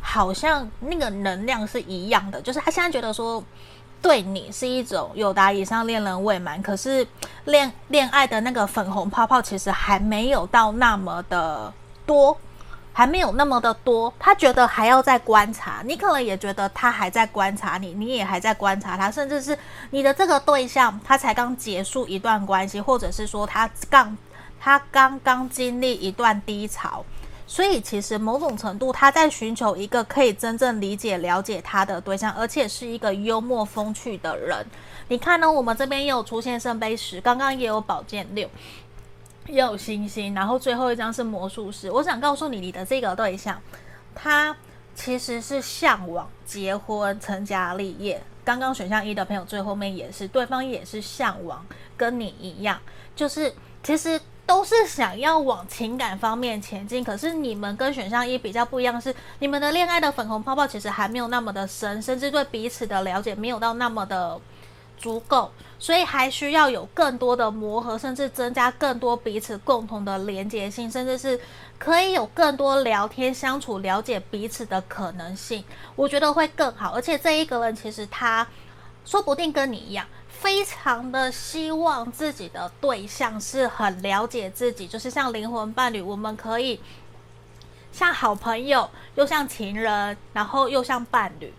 [0.00, 2.40] 好像那个能量是一样的。
[2.40, 3.44] 就是他现在觉得说，
[4.00, 7.06] 对你是一种有达以上，恋人未满，可是
[7.44, 11.70] 恋恋爱的那个粉红泡泡其实还没有到那么的
[12.06, 12.34] 多。
[12.92, 19.56] 还没有那么的多，他觉得还要再观察，你可能也觉得他还在观察你，你也还在观察他，甚至是
[19.90, 24.16] 你的这个对象，他才刚结束一段关系，或者是说他刚
[24.60, 27.04] 他刚刚经历一段低潮，
[27.46, 34.66] 所以其实某种程度他在寻求一个可以真正理解了解他的对象，而且是一个幽默风趣的人。
[35.08, 35.50] 你看呢？
[35.50, 38.48] 我们这边也有出现圣杯十，刚刚也有宝剑六。
[39.46, 41.90] 也有星星，然后最后一张是魔术师。
[41.90, 43.60] 我想告诉你，你的这个对象，
[44.14, 44.56] 他
[44.94, 48.22] 其实是向往结婚、成家立业。
[48.44, 51.64] 刚刚选项一的朋友最后面也是，对方也是向往
[51.96, 52.78] 跟你一样，
[53.14, 53.52] 就是
[53.82, 57.02] 其实都是想要往情感方面前进。
[57.02, 64.40] 可是你们跟选项一比较不一样，是你们的恋爱的粉红泡泡其实还没有那么的深，甚至对彼此的了解没有到那么的。
[65.02, 71.38] 足够，所以还需要有更多的磨合，甚至增加更多彼此共同的连结性，甚至是
[71.76, 75.64] 可以有更多聊天相处、了解彼此的可能性。
[75.96, 76.92] 我觉得会更好。
[76.92, 78.46] 而且这一个人其实他
[79.04, 86.80] 说不定跟你一样，非常的希望自己的对象是很了解自己，就是像灵魂伴侣，我们可以
[87.90, 91.52] 像好朋友，又像情人，然后又像伴侣，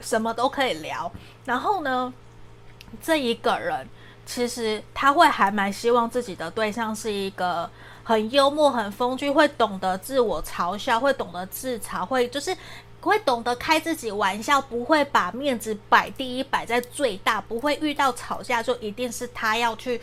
[0.00, 1.10] 什么都可以聊。
[1.46, 2.12] 然后呢，
[3.02, 3.88] 这一个人
[4.24, 7.70] 其实他会还蛮希望自己的对象是一个
[8.02, 12.56] 很幽默、很风趣，会懂得自我嘲笑，会懂得自嘲，会就是
[13.00, 20.00] 会懂得开自己玩笑，不会把面子摆第一，摆在最大，不会遇到吵架就一定是他要去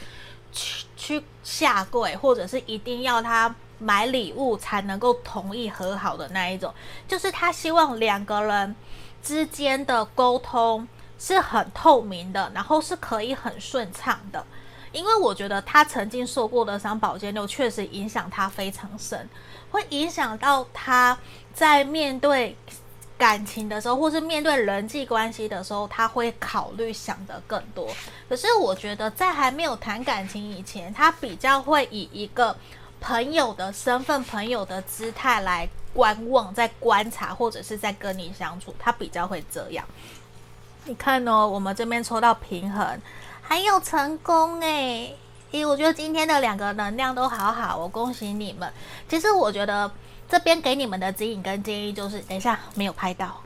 [0.52, 6.74] 去去下跪，或者是一定要他买礼物才能够同意和好的那一种，
[7.08, 8.76] 就是他希望两个人
[9.22, 10.88] 之间的沟通。
[11.20, 14.46] 是很透明的，然后是可以很顺畅的，
[14.92, 19.30] 因为我觉得他曾经受过的伤，宝剑六确实影响他非常深，
[19.72, 21.18] 会影响到他
[21.54, 22.56] 在面对
[23.18, 27.88] 感情的时候，或是面对人际关系的时候，他会考虑想得更多。
[28.28, 32.56] 可是我觉得在还没有谈感情以前，他比较会以一个
[33.00, 39.86] 朋友的身份、朋友的姿态来观望、在观察，或者是在跟你相处，他比较会这样。
[40.86, 43.00] 你看哦，我们这边抽到平衡，
[43.42, 45.18] 还有成功诶。
[45.52, 48.72] 咦，我觉得今天的两个能量都好好，我恭喜你们。
[49.08, 49.90] 其实我觉得
[50.28, 53.42] 这边给你们的指引跟建议就是，等一下没有拍到，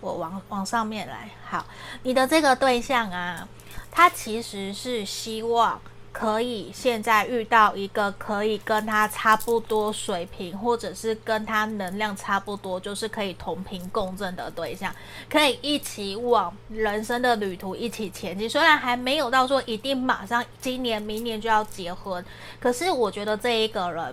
[0.00, 1.30] 我往往上面来。
[1.48, 1.64] 好，
[2.02, 3.48] 你的这个对象啊，
[3.90, 5.80] 他其实是希望。
[6.18, 14.92] 可以现在遇到一个可以跟他差不多水平，或者是跟他能量差不多，就是可以同频共振的对象，
[15.30, 18.50] 可以一起往人生的旅途一起前进。
[18.50, 22.24] 虽然还没有到说一定马上今年、明年就要结婚，
[22.58, 24.12] 可是我觉得这一个人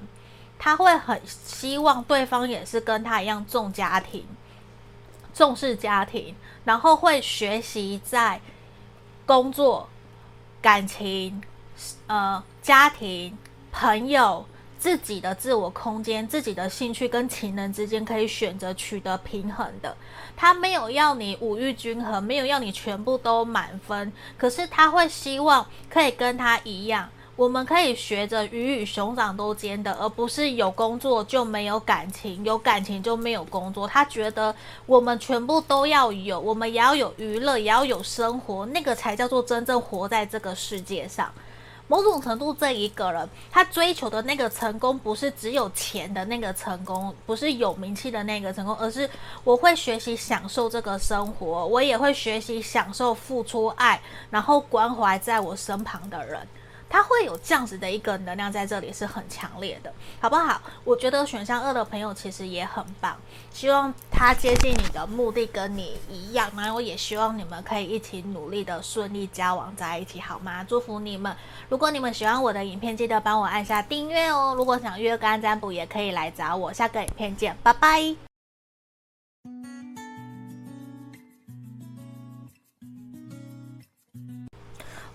[0.59, 4.23] 他会很希望对方也是跟他一样重家庭、
[5.33, 8.39] 重视家庭，然后会学习在
[9.25, 9.89] 工作、
[10.61, 11.41] 感情。
[12.07, 13.35] 呃，家庭、
[13.71, 14.45] 朋友、
[14.77, 19.95] 自己的自我空间、自己的兴趣跟情人之间可以选择取得平衡的。
[20.37, 33.87] 他没有要你五育均衡，没有要你全部都满分，可是他会希望可以跟他一样，我们可以学着鱼与熊掌都兼得，而不是有工作就没有感情，有感情就没有工作。
[33.87, 34.53] 他觉得
[34.85, 41.31] 我们全部都要有，我们也要有娱乐，也要有生活，那个才叫做真正活在这个世界上。
[41.87, 49.09] 某种程度，这一个人他追求的那个成功，不是只有钱的那个成功，不是有名气的那个成功，而是
[49.43, 56.47] 我会学习享受这个生活，我也会学习享受付出爱，然后关怀在我身旁的人。
[56.89, 60.61] 他会有这样子的一个能量在这里是很强烈的，好不好？
[60.83, 63.17] 我觉得选项二的朋友其实也很棒，
[63.51, 70.63] 希望他接近你的目的跟你一样，然后我也希望你们可以一起努力的顺利交往在一起，好吗？
[70.63, 71.35] 祝福你们！
[71.69, 74.53] 如果你们喜欢我的影片，记得帮我按下订阅哦。
[74.55, 76.71] 如果想约个案占卜，也可以来找我。
[76.71, 78.15] 下个影片见，拜拜。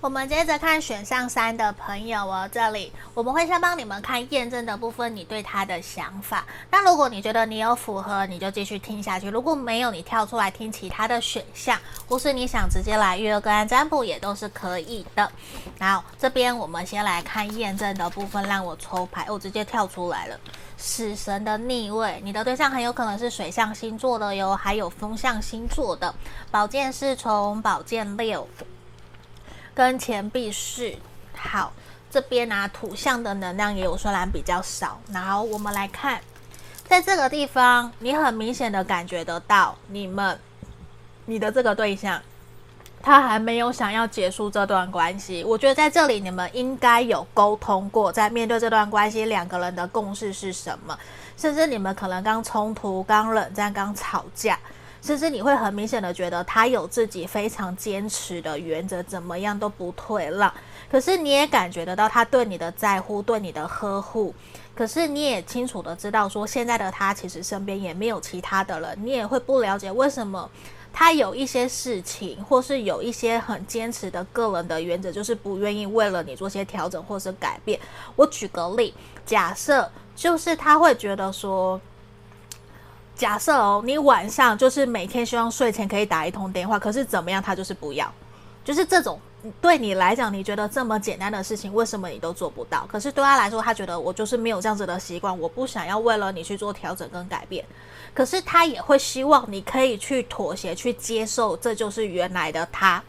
[0.01, 6.47] 我们接着看选项三的朋友哦，这里我们会先帮你们看验证的部分，你对他的想法。
[6.71, 15.31] 那如果你觉得你有符合，你就继续听下去；如果没有，你跳出来听其他的选项，或是你想直接来预约个案占卜也都是可以的。
[15.79, 20.41] 然后这边我们先来看验证的部分，让我抽牌，我直接跳出来了。
[20.79, 26.15] 死神的逆位，你的对象很有可能是水象星座的哟，还有风象星座的。
[26.51, 28.49] 宝剑侍从，宝剑六。
[29.81, 30.95] 跟钱币是，
[31.35, 31.73] 好，
[32.11, 36.21] 这边呢、啊、土象的能量也有虽然比较少，然后我们来看，
[36.87, 40.39] 在这个地方，你很明显的感觉得到，你们，
[41.25, 42.21] 你的这个对象，
[43.03, 45.43] 他还没有想要结束这段关系。
[45.43, 50.99] 我觉得在这里你们应该有沟通过，在面对这段关系，两个人的共识是什么？
[51.39, 54.59] 甚至你们可能刚冲突、刚冷战、刚吵架。
[55.03, 60.53] 甚至你会很明显的觉得他有自己非常坚持的原则，怎么样都不退让。
[60.91, 64.35] 可是你也感觉得到他对你的在乎，对你的呵护。
[64.75, 68.99] 可是你也清楚的知道说，现在的他其实身边也没有其他的人。
[69.03, 70.49] 你也会不了解为什么
[70.93, 77.79] 他有一些事情，或是有一些很坚持的个人的原则，就是不愿意为了你做些调整或是改变。
[78.17, 78.93] 我举个例，
[79.25, 81.81] 假设就是他会觉得说。
[83.21, 88.11] 假设哦，你晚上就是每天希望睡前可以打一通电话，可是怎么样，他就是不要，
[88.65, 89.21] 就是这种
[89.61, 92.87] 对你来讲，你觉得这么简单的事情，为什么你都做不到？
[92.91, 97.63] 可是对他来说，他觉得我就是没有这样子的习惯，我不想要为了你去做调整跟改变。
[98.15, 103.05] 可是他也会希望你可以去妥协，去接受，这就是原来的他。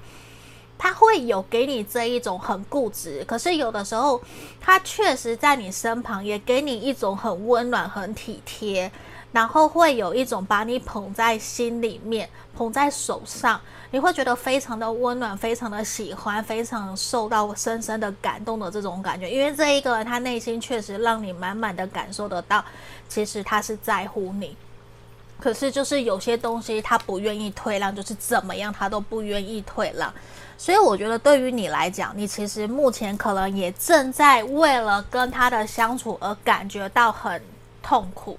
[0.78, 4.22] 他会有给你这一种很固执，可是有的时候
[4.60, 8.92] 他确实在你身旁，也给你一种很温暖、很体贴，
[9.32, 13.60] 然后会有一种把你捧在心里面、捧在手上，
[13.92, 19.30] 你会觉得非常的温暖、非常的喜欢、非常受到深深的感动的这种感觉。
[19.30, 22.64] 因为这一个人他内心确实让你满满的感受得到，
[23.08, 24.56] 其实他是在乎你。
[25.40, 30.14] 可是就是有些东西他不愿意退让，就是怎么样他都不愿意退让。
[30.56, 37.42] 所以我觉得对于你来讲，你其实目前可能也正在为了跟他的相处而感觉到很
[37.82, 38.38] 痛苦，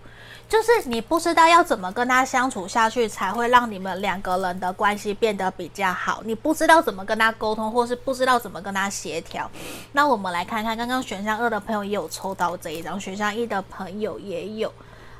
[0.52, 9.50] 就是你不知道要怎么跟他相处下去才会让你们两个人的关系变得比较好，你不知道怎么跟他沟通，或是不知道怎么跟他协调。
[9.92, 14.70] 那我们来看看，刚刚选项二的朋友也有抽到这一张，选项一的朋友也有。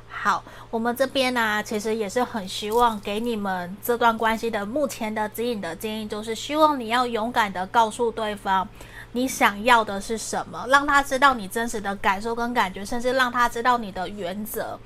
[0.07, 8.69] 好，我们这边呢、其实也是很希望给你们这段关系的目前的指引的建议，就是希望你要勇敢的告诉对方
[9.13, 14.79] 你想要的是什么，让他知道你真实的感受跟感觉，甚至让他知道你的原则。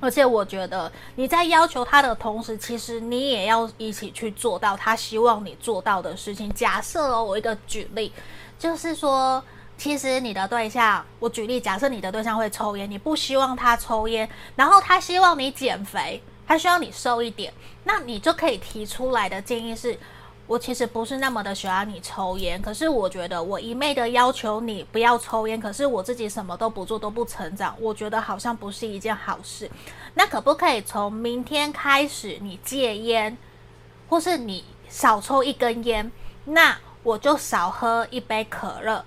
[0.00, 6.52] 而且我觉得你在要求他的同时，其实你也要一起去做到他希望你做到的事情。
[6.54, 8.12] 假设哦，我一个举例，
[8.58, 9.42] 就是说。
[9.80, 19.96] 其实你的对象，我举例，假设你的对象会抽烟，你不希望他抽烟，然后他希望你减肥，他希望你瘦一点，那你就可以提出来的建议是：
[20.48, 29.70] 我其实不是那么的喜欢你抽烟，可是我觉得我一昧的要求你不要抽烟，可是我自己什么都不做都不成长，我觉得好像不是一件好事。
[30.14, 33.36] 那可不可以从明天开始你戒烟，
[34.08, 36.10] 或是你少抽一根烟，
[36.46, 39.04] 那我就少喝一杯可乐。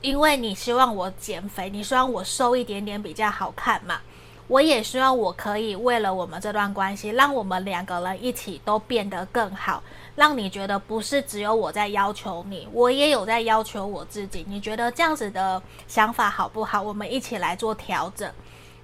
[0.00, 4.00] 因为你希望我减肥，你希望我瘦一点点比较好看嘛？
[4.48, 9.82] 我也希望我可以为了我们这段关系，让我们两个人一起都变得更好，
[10.14, 14.44] 让你觉得不是只有我在要求你，我也有在要求我自己。
[14.48, 16.82] 你觉得这样子的想法好不好？
[16.82, 18.30] 我们一起来做调整，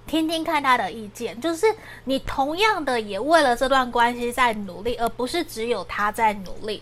[0.07, 1.39] 听听看他的意见。
[1.39, 1.67] 就是
[2.05, 6.81] 你同样的也为了这段关系在努力，而不是只有他在努力。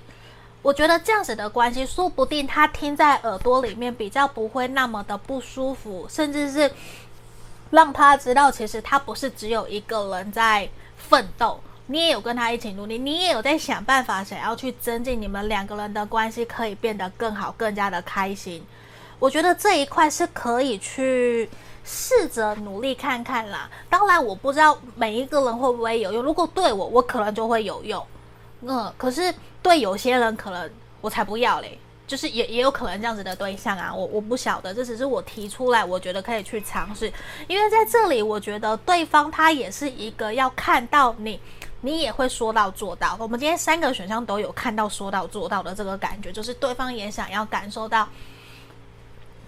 [0.62, 6.70] 我觉得这样子的关系，说不定他听在耳朵里面比较不会那么的不舒服，甚至是
[7.72, 18.64] 让他知道，其实他不是只有一个人在奋斗，你也有跟他一起努力，你也有在想办法想要去增进你们两个人的关系，可以变得更好，更加的开心。
[19.20, 21.50] 我觉得这一块是可以去
[21.84, 23.70] 试着努力看看啦。
[23.90, 28.06] 当然，我不知道每一个人会不会有用，如果对我，我可能就会有用。
[28.62, 29.34] 嗯，可是。
[29.60, 30.70] 对有些人可能
[31.02, 31.78] 我才不要嘞，
[32.08, 37.12] 就是也也有可能这样子的对象啊，我我不晓得，这只是我提出来，我觉得可以去尝试，
[37.48, 41.38] 因为在这里我觉得对方他也是一个要看到你，
[41.82, 43.18] 你也会说到做到。
[43.20, 48.08] 我们今天三个选项都有看到说到做到的这个感觉，就是对方也想要感受到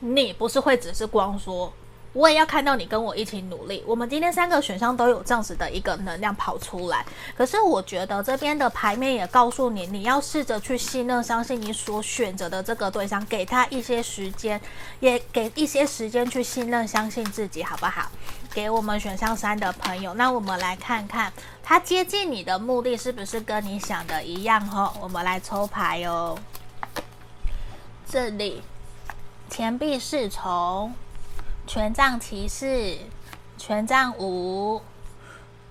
[0.01, 1.71] 你不是会只是光说。
[2.19, 3.81] 我也要看到你跟我一起努力。
[3.87, 7.05] 我们今天三个选项都有这样子的一个能量跑出来，
[7.37, 14.59] 可是我觉得这边的牌面也告诉你，你要试着去信任、相信你所选择的这个对象，给他一些时间，
[14.99, 18.11] 也给一些时间去信任、相信自己，好不好？
[18.53, 21.31] 给我们选项三的朋友，那我们来看看
[21.63, 24.59] 他接近你的目的是不是跟你想的一样？
[24.67, 26.37] 哈，我们来抽牌哦。
[28.05, 28.61] 这里
[29.49, 30.93] 钱币侍从。
[31.69, 32.97] 权杖骑士、
[33.55, 34.81] 权杖五、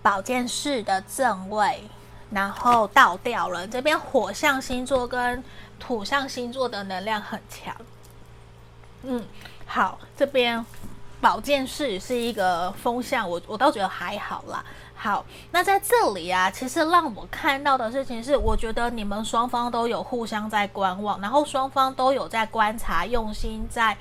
[0.01, 1.83] 宝剑四的正位，
[2.31, 3.67] 然后倒掉了。
[3.67, 5.43] 这边火象星座跟
[5.81, 7.75] 土象星座的能量很强。
[9.03, 9.27] 嗯，
[9.67, 10.65] 好，这边
[11.21, 14.65] 宝剑四是一个风象，我我倒觉得还好啦。
[14.95, 23.99] 好，那在这里啊，其实让我看到的事情是，我觉得你们双方都有互相在观望，然后双方都有在观察，用心在。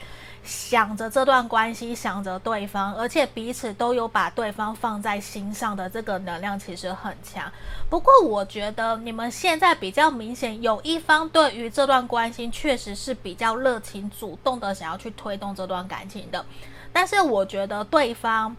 [0.47, 7.51] 想着这段关系，想着对方，而且彼此都有把对方放在心上的这个能量，其实很强。
[7.89, 16.45] 不过，我觉得你们现在比较明显，有一方对于这段关系确实是比较热情、主动的，想要去推动这段感情的。
[16.93, 18.55] 但是，我觉得对方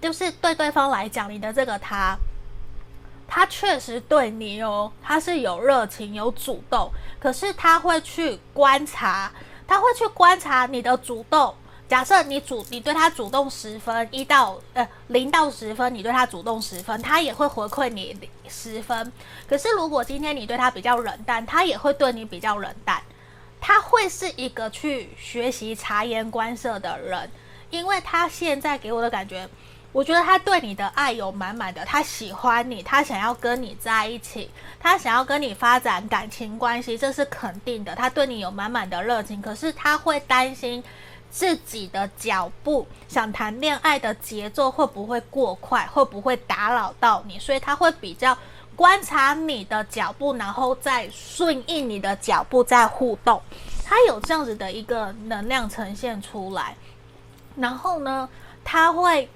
[0.00, 2.16] 就是对对方来讲，你的这个他，
[3.28, 9.30] 他确实对你哦，他是有热情、有主动，可是他会去观察。
[9.70, 11.54] 他会去观察你的主动。
[11.88, 18.18] 假设你主，你对他主动十分，一到呃零到十分，你对他主动十分，他也会回馈你
[18.48, 19.12] 十分。
[19.48, 23.00] 可是如果今天你对他比较冷淡，他也会对你比较冷淡。
[23.60, 27.30] 他会是一个去学习察言观色的人，
[27.70, 29.48] 因为他现在给我的感觉，
[29.92, 37.92] 我觉得他对你的爱有满满的，他喜欢你，他想要跟你在一起，他想要跟你发展感情关系，这是肯定的。
[37.96, 40.80] 他对你有满满的热情，可是他会担心
[41.28, 48.38] 自己的脚步，想谈恋爱的节奏会不会过快，会不会打扰到你，所以他会比较
[48.76, 53.42] 观察你的脚步，然后再顺应你的脚步，再互动。
[53.84, 56.76] 他有这样子的一个能量呈现出来，
[57.56, 58.28] 然后呢，
[58.62, 59.28] 他会。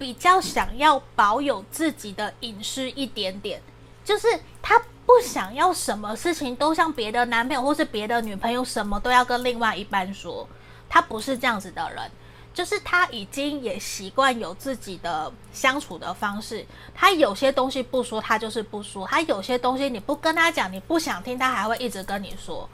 [0.00, 3.60] 比较想要保有自己的隐私一点点，
[4.02, 4.26] 就是
[4.62, 10.48] 他不想要什么事情都像别的男朋友或是别的女朋友，什么都要跟另外一半说。
[10.88, 12.10] 他不是这样子的人，
[12.54, 16.64] 就是他已经也习惯有自己的相处的方式。
[16.94, 22.66] 他有些东西不说，他就是不说；他有些东西你不跟他讲，你不想听，他还会一直跟你说。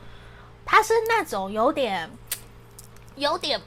[0.64, 2.09] 他是那种有点、
[3.16, 3.61] 有点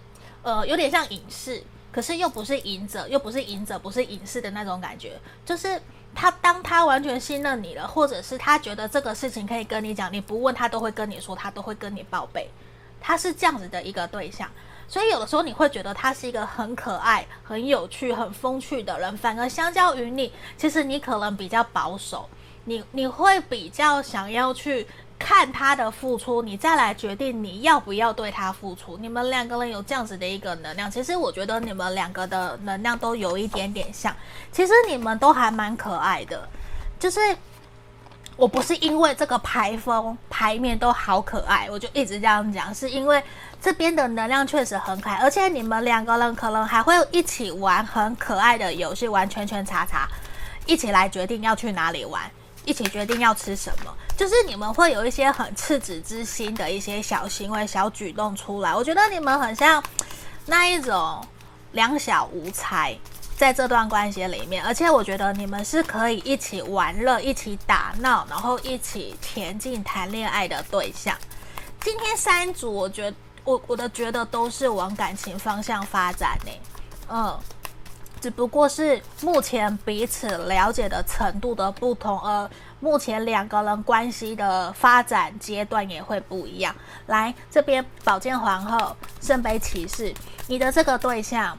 [0.43, 1.61] 呃，有点像隐士。
[1.91, 5.19] 可是又不是隐者，又不是隐者，不是隐士的那种感觉。
[5.45, 5.81] 就是
[6.13, 12.49] 他，当他完全信任你了，或者是他觉得这个事情可以跟你讲，你不问他都会跟你说，他都会跟你报备。
[13.01, 14.49] 他是这样子的一个对象，
[14.87, 19.17] 所以有的时候你会觉得他是一个很可爱、很有趣、很风趣的人。
[19.17, 22.29] 反而相较于你，其实你可能比较保守，
[22.65, 24.85] 你你会比较想要去。
[25.19, 28.97] 看他的付出，你再来决定你要不要对他付出。
[28.97, 34.15] 你们两个人有这样子的一个能量，其实我觉得你们两个的能量都有一点点像。
[34.51, 36.47] 其实你们都还蛮可爱的，
[36.97, 37.19] 就是
[38.37, 43.21] 我不是因为这个牌风牌面都好可爱，我就一直这样讲，是因为
[43.61, 50.07] 这边的能量确实很可爱，而且你们两个人可能还会一起玩很可爱的游戏，玩圈圈叉叉，
[50.65, 52.21] 一起来决定要去哪里玩。
[52.69, 58.75] 一起决定要吃什么，就是你们会有一些很赤子之心的一些小行为、小举动出来。
[58.75, 59.83] 我觉得你们很像
[60.45, 61.25] 那一种
[61.71, 62.95] 两小无猜，
[63.35, 71.17] 在这段关系里面，而且我觉得你们是可以一起玩乐、一起打闹，然后一起前进、谈恋爱的对象。
[71.81, 76.51] 今天三组，我觉得我我的觉得都是往感情方向发展呢，
[77.09, 77.39] 嗯。
[78.21, 82.49] 只不过是目前彼此了解的程度的不同，而
[82.79, 86.75] 目前两个人关系的发展阶段也会不一样。
[87.07, 90.13] 来这边，宝剑皇后、圣杯骑士，
[90.47, 91.57] 你的这个对象，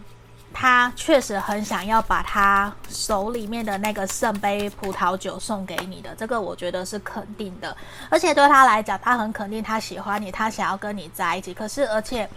[0.52, 7.74] 他确实很想要把他手里面的那个圣杯葡萄酒送给你的，这个我觉得是肯定的。
[8.08, 11.54] 而且对他来讲，他很肯定，他喜欢你，他想要跟你在一起。
[11.54, 12.28] 可是，而且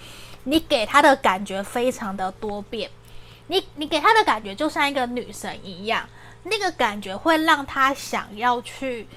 [0.44, 2.90] 你给他的感觉非常的多变。
[3.48, 6.08] 你你给他的感觉就像一个女神一样，
[6.44, 9.08] 那个感觉会让他想要去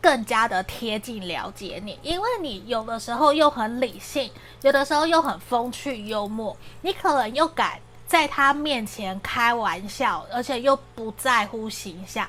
[0.00, 4.30] 更加的贴近了解你，因为你有的时候又很理性，
[4.62, 12.28] 有的时候又很风趣幽默，你可能又敢在他面前开玩笑，而且又不在乎形象，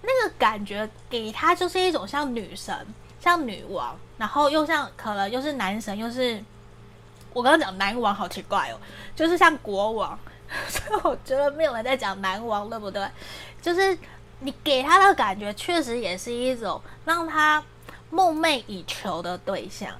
[0.00, 2.74] 那个感觉给他就是一种像女神、
[3.20, 6.42] 像女王，然后又像可能又是男神，又是
[7.34, 8.80] 我刚刚讲男王好奇怪哦，
[9.14, 10.18] 就是像国王。
[10.68, 13.06] 所以我觉得没有人在讲男王，对不对？
[13.60, 13.96] 就是
[14.40, 17.62] 你给他的感觉，确实也是一种让他
[18.10, 19.92] 梦寐以求的对象，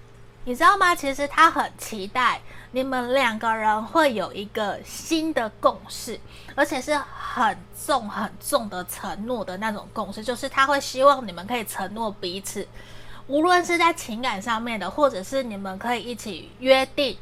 [0.44, 0.94] 你知道吗？
[0.94, 2.40] 其实他很期待
[2.70, 6.18] 你们两个人会有一个新的共识，
[6.54, 12.66] 而且是很重很重的承诺的那种共识，就是他会希望你们可以承诺彼此，
[13.26, 17.18] 无论是在情感上面的，或者是你们可以一起约定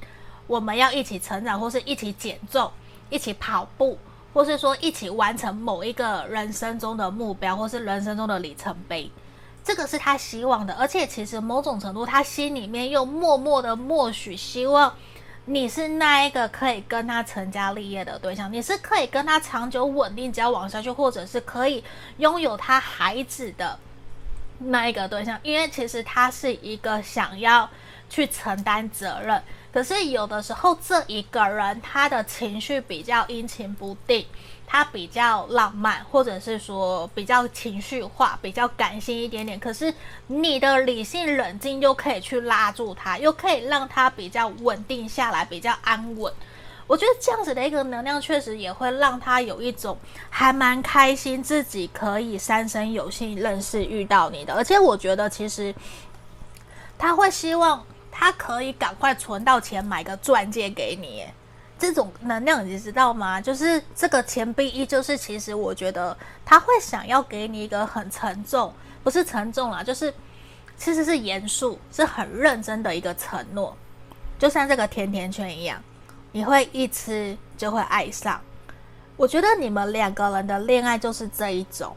[0.47, 2.71] 我们要一起成长，或是一起减重。
[3.09, 3.99] 一起跑步，
[4.35, 9.11] 或是说一起完成某一个人生中的目标，或是人生中的里程碑，
[9.65, 10.75] 这个是他希望的。
[10.75, 14.93] 而且其实某种程度，他心里面又默默的默许，希望
[15.45, 21.83] 你是那一个可以跟他成家立业的对象，你是可以跟他长久稳定交往下去，或者是可以
[22.19, 23.79] 拥有他孩子的
[24.59, 25.39] 那一个对象。
[25.43, 27.69] 因为其实他是一个想要
[28.11, 29.41] 去承担责任。
[29.77, 34.25] 可是有的时候，这一个人他的情绪比较阴晴不定，
[34.67, 39.61] 他比较浪漫，或者是说比较情绪化、比较感性一点点。
[39.61, 39.93] 可是
[40.29, 46.33] 你的理性冷静又可以去拉住他，又可以让他比较稳定下来，比较安稳。
[46.87, 49.99] 我觉得这样子的一个能量，确实也会让他有一种
[50.31, 54.55] 还蛮开心，自己可以三生有幸认识遇到你的。
[54.55, 55.75] 而且我觉得其实
[56.97, 57.85] 他会希望。
[58.19, 61.23] 他可以赶快存到钱买个钻戒给你，
[61.79, 63.39] 这种能量你知道吗？
[63.39, 68.73] 就是这个钱币一，就是其实我觉得他会想要给你一个很沉重，
[69.05, 70.13] 不是沉重啦，就是
[70.79, 73.77] 其实是严肃，是很认真的一个承诺，
[74.39, 75.79] 就像这个甜甜圈一样，
[76.33, 78.41] 你会一吃就会爱上，
[79.19, 81.95] 我觉得你们两个人的恋爱就是这一种，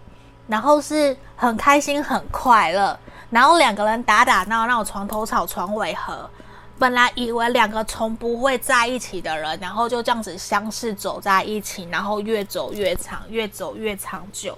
[0.47, 2.99] 然后是很开心、很快乐，
[3.29, 6.29] 然后两个人打打闹闹，床头吵床尾和。
[6.79, 14.57] 本来以为两个从不会在一起的人，然后就这样子相识走在一起，然后越走越长，越走越长久。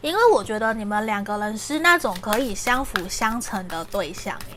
[0.00, 4.34] 因为我觉得你们两个人是那种可以相辅相成的对象。
[4.48, 4.56] 诶，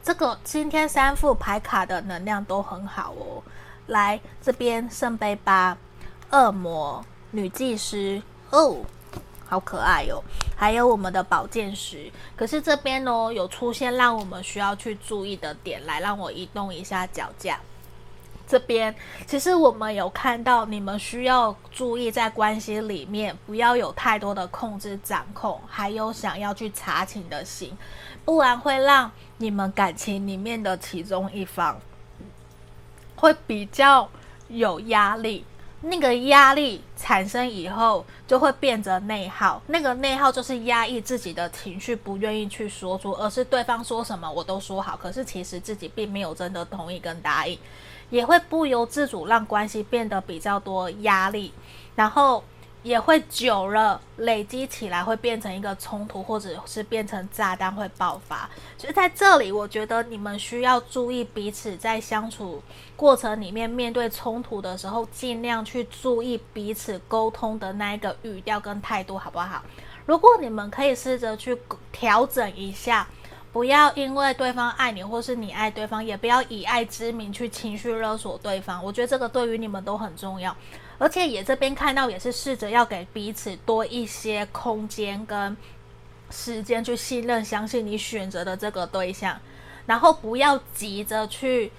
[0.00, 3.42] 这个今天三副牌卡的能量都很好哦。
[3.88, 5.76] 来这边圣杯八、
[6.30, 8.76] 恶魔、女祭司哦。
[9.48, 10.22] 好可爱、哦，
[10.56, 12.10] 还有我们的宝剑十。
[12.36, 17.58] 可是这边呢，有出现让我们需要去注意的点，来让我移动一下脚架。
[18.46, 18.94] 这边
[19.26, 27.76] 其实我们有看到，你们需要注意在关系里面不要有太多的控制掌控，还有想要去查情的心，
[28.24, 31.78] 不然会让你们感情里面的其中一方
[33.16, 34.08] 会比较
[34.48, 35.44] 有压力。
[35.80, 39.62] 那个压力产生以后，就会变得内耗。
[39.68, 47.58] 那个内耗就是压抑自己的情绪，不愿意去说出，而是对方说什么我都说好，可是其实自己并没有真的同意跟答应，
[48.10, 51.52] 也会不由自主让关系变得比较多压力，
[51.94, 52.42] 然后。
[52.88, 58.48] 也会久了累积起来，会变成一个冲突，或者是变成炸弹会爆发。
[58.78, 62.62] 所以在这里，我觉得你们需要注意彼此在相处
[62.96, 69.62] 过程里面，面对冲突的时候，尽量去注意彼此沟通的那一个语调跟态度，好不好？
[70.06, 71.58] 如果你们可以试着去
[71.92, 73.06] 调整一下，
[73.52, 78.82] 不要因为对方爱你，或是你爱对方，也不要以爱之名去情绪勒索对方。
[78.82, 80.56] 我觉得这个对于你们都很重要。
[80.98, 85.56] 而且也这边看到，也是试着要给彼此多一些空间跟
[86.30, 89.38] 时间去信任、相信你选择的这个对象，
[89.86, 91.70] 然后不要急着去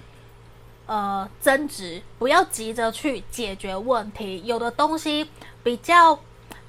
[0.86, 4.42] 呃争执，不要急着去解决问题。
[4.44, 5.28] 有的东西
[5.62, 6.18] 比较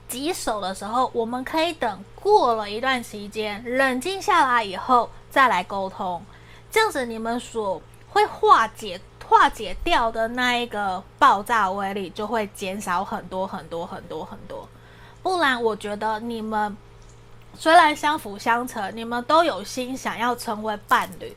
[0.09, 6.21] 棘手的时候，我们可以等过了一段时间，冷静下来以后再来沟通，
[6.69, 8.99] 这样子你们所会化解。
[9.31, 14.67] 化解掉的那一个爆炸威力就会减少很多很多很多很多，
[15.23, 16.75] 不然我觉得你们
[17.55, 21.33] 虽然相辅相成，你们都有心想要成为伴侣，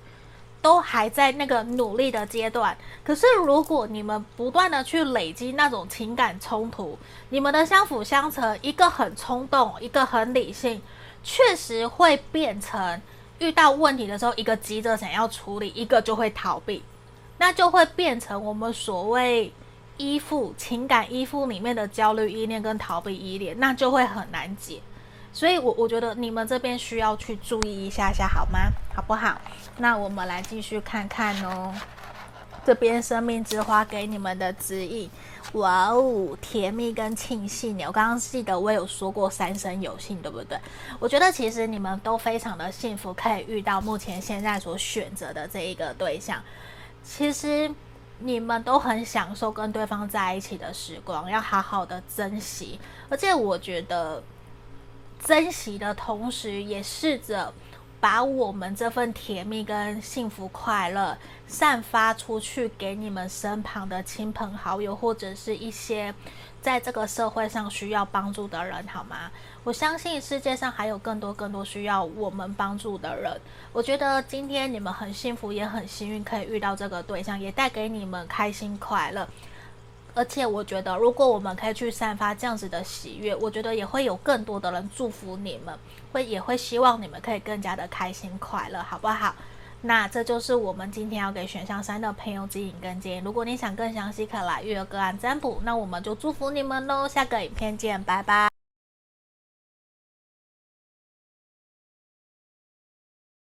[0.61, 2.76] 都还在那个努力的阶段。
[3.05, 10.82] 可是如果你们不断的去累积那种情感冲突，你们的相辅相成，一个很冲动，一个很理性，
[11.22, 13.01] 确实会变成
[13.38, 16.82] 遇到问题的时候，一个急着想要处理，一个就会逃避。
[17.45, 19.53] 那就会变成我们所谓
[19.99, 24.80] 依附情感依附里面的焦虑依恋跟逃避依恋，那就会很难解。
[25.30, 28.70] 所以我，我觉得你们这边需要去注意一下下，好吗？
[28.97, 29.38] 好不好？
[29.76, 31.74] 那我们来继续看看哦。
[32.64, 35.11] 这边生命之花给你们的指引，
[35.53, 37.78] 哇哦，甜蜜跟庆幸。
[37.86, 40.59] 我刚刚记得我有说过三生有幸，对不对？
[40.99, 46.42] 我觉得其实你们都非常的幸福，可以遇到目前现在所选择的这一个对象。
[47.05, 47.70] 其实
[48.18, 52.80] 你们都很享受跟对方在一起的时光，要好好的珍惜。
[53.11, 54.22] 而且我觉得，
[55.22, 57.52] 珍惜的同时，也试着
[58.00, 66.14] 把我们这份甜蜜跟幸福快乐散发出去，给你们身旁的亲朋好友，或者是一些
[66.62, 69.30] 在这个社会上需要帮助的人，好吗？
[69.62, 73.40] 我相信世界上还有更多更多需要我们帮助的人。
[73.75, 79.29] 我觉得今天你们很幸福，也很幸运可以遇到这个对象，也带给你们开心快乐。
[80.14, 85.77] 而且我觉得，如果我们可以去散发这样子的喜悦，我觉得也会有更多的人祝福你们，
[86.12, 89.35] 会也会希望你们可以更加的开心快乐，好不好？
[89.81, 93.22] 那这就是我们今天要给选项三的朋友指引跟建议。
[93.25, 95.61] 如果你想更详细，可来预约个案占卜。
[95.64, 98.53] 那我们就祝福你们喽，下个影片见，拜拜。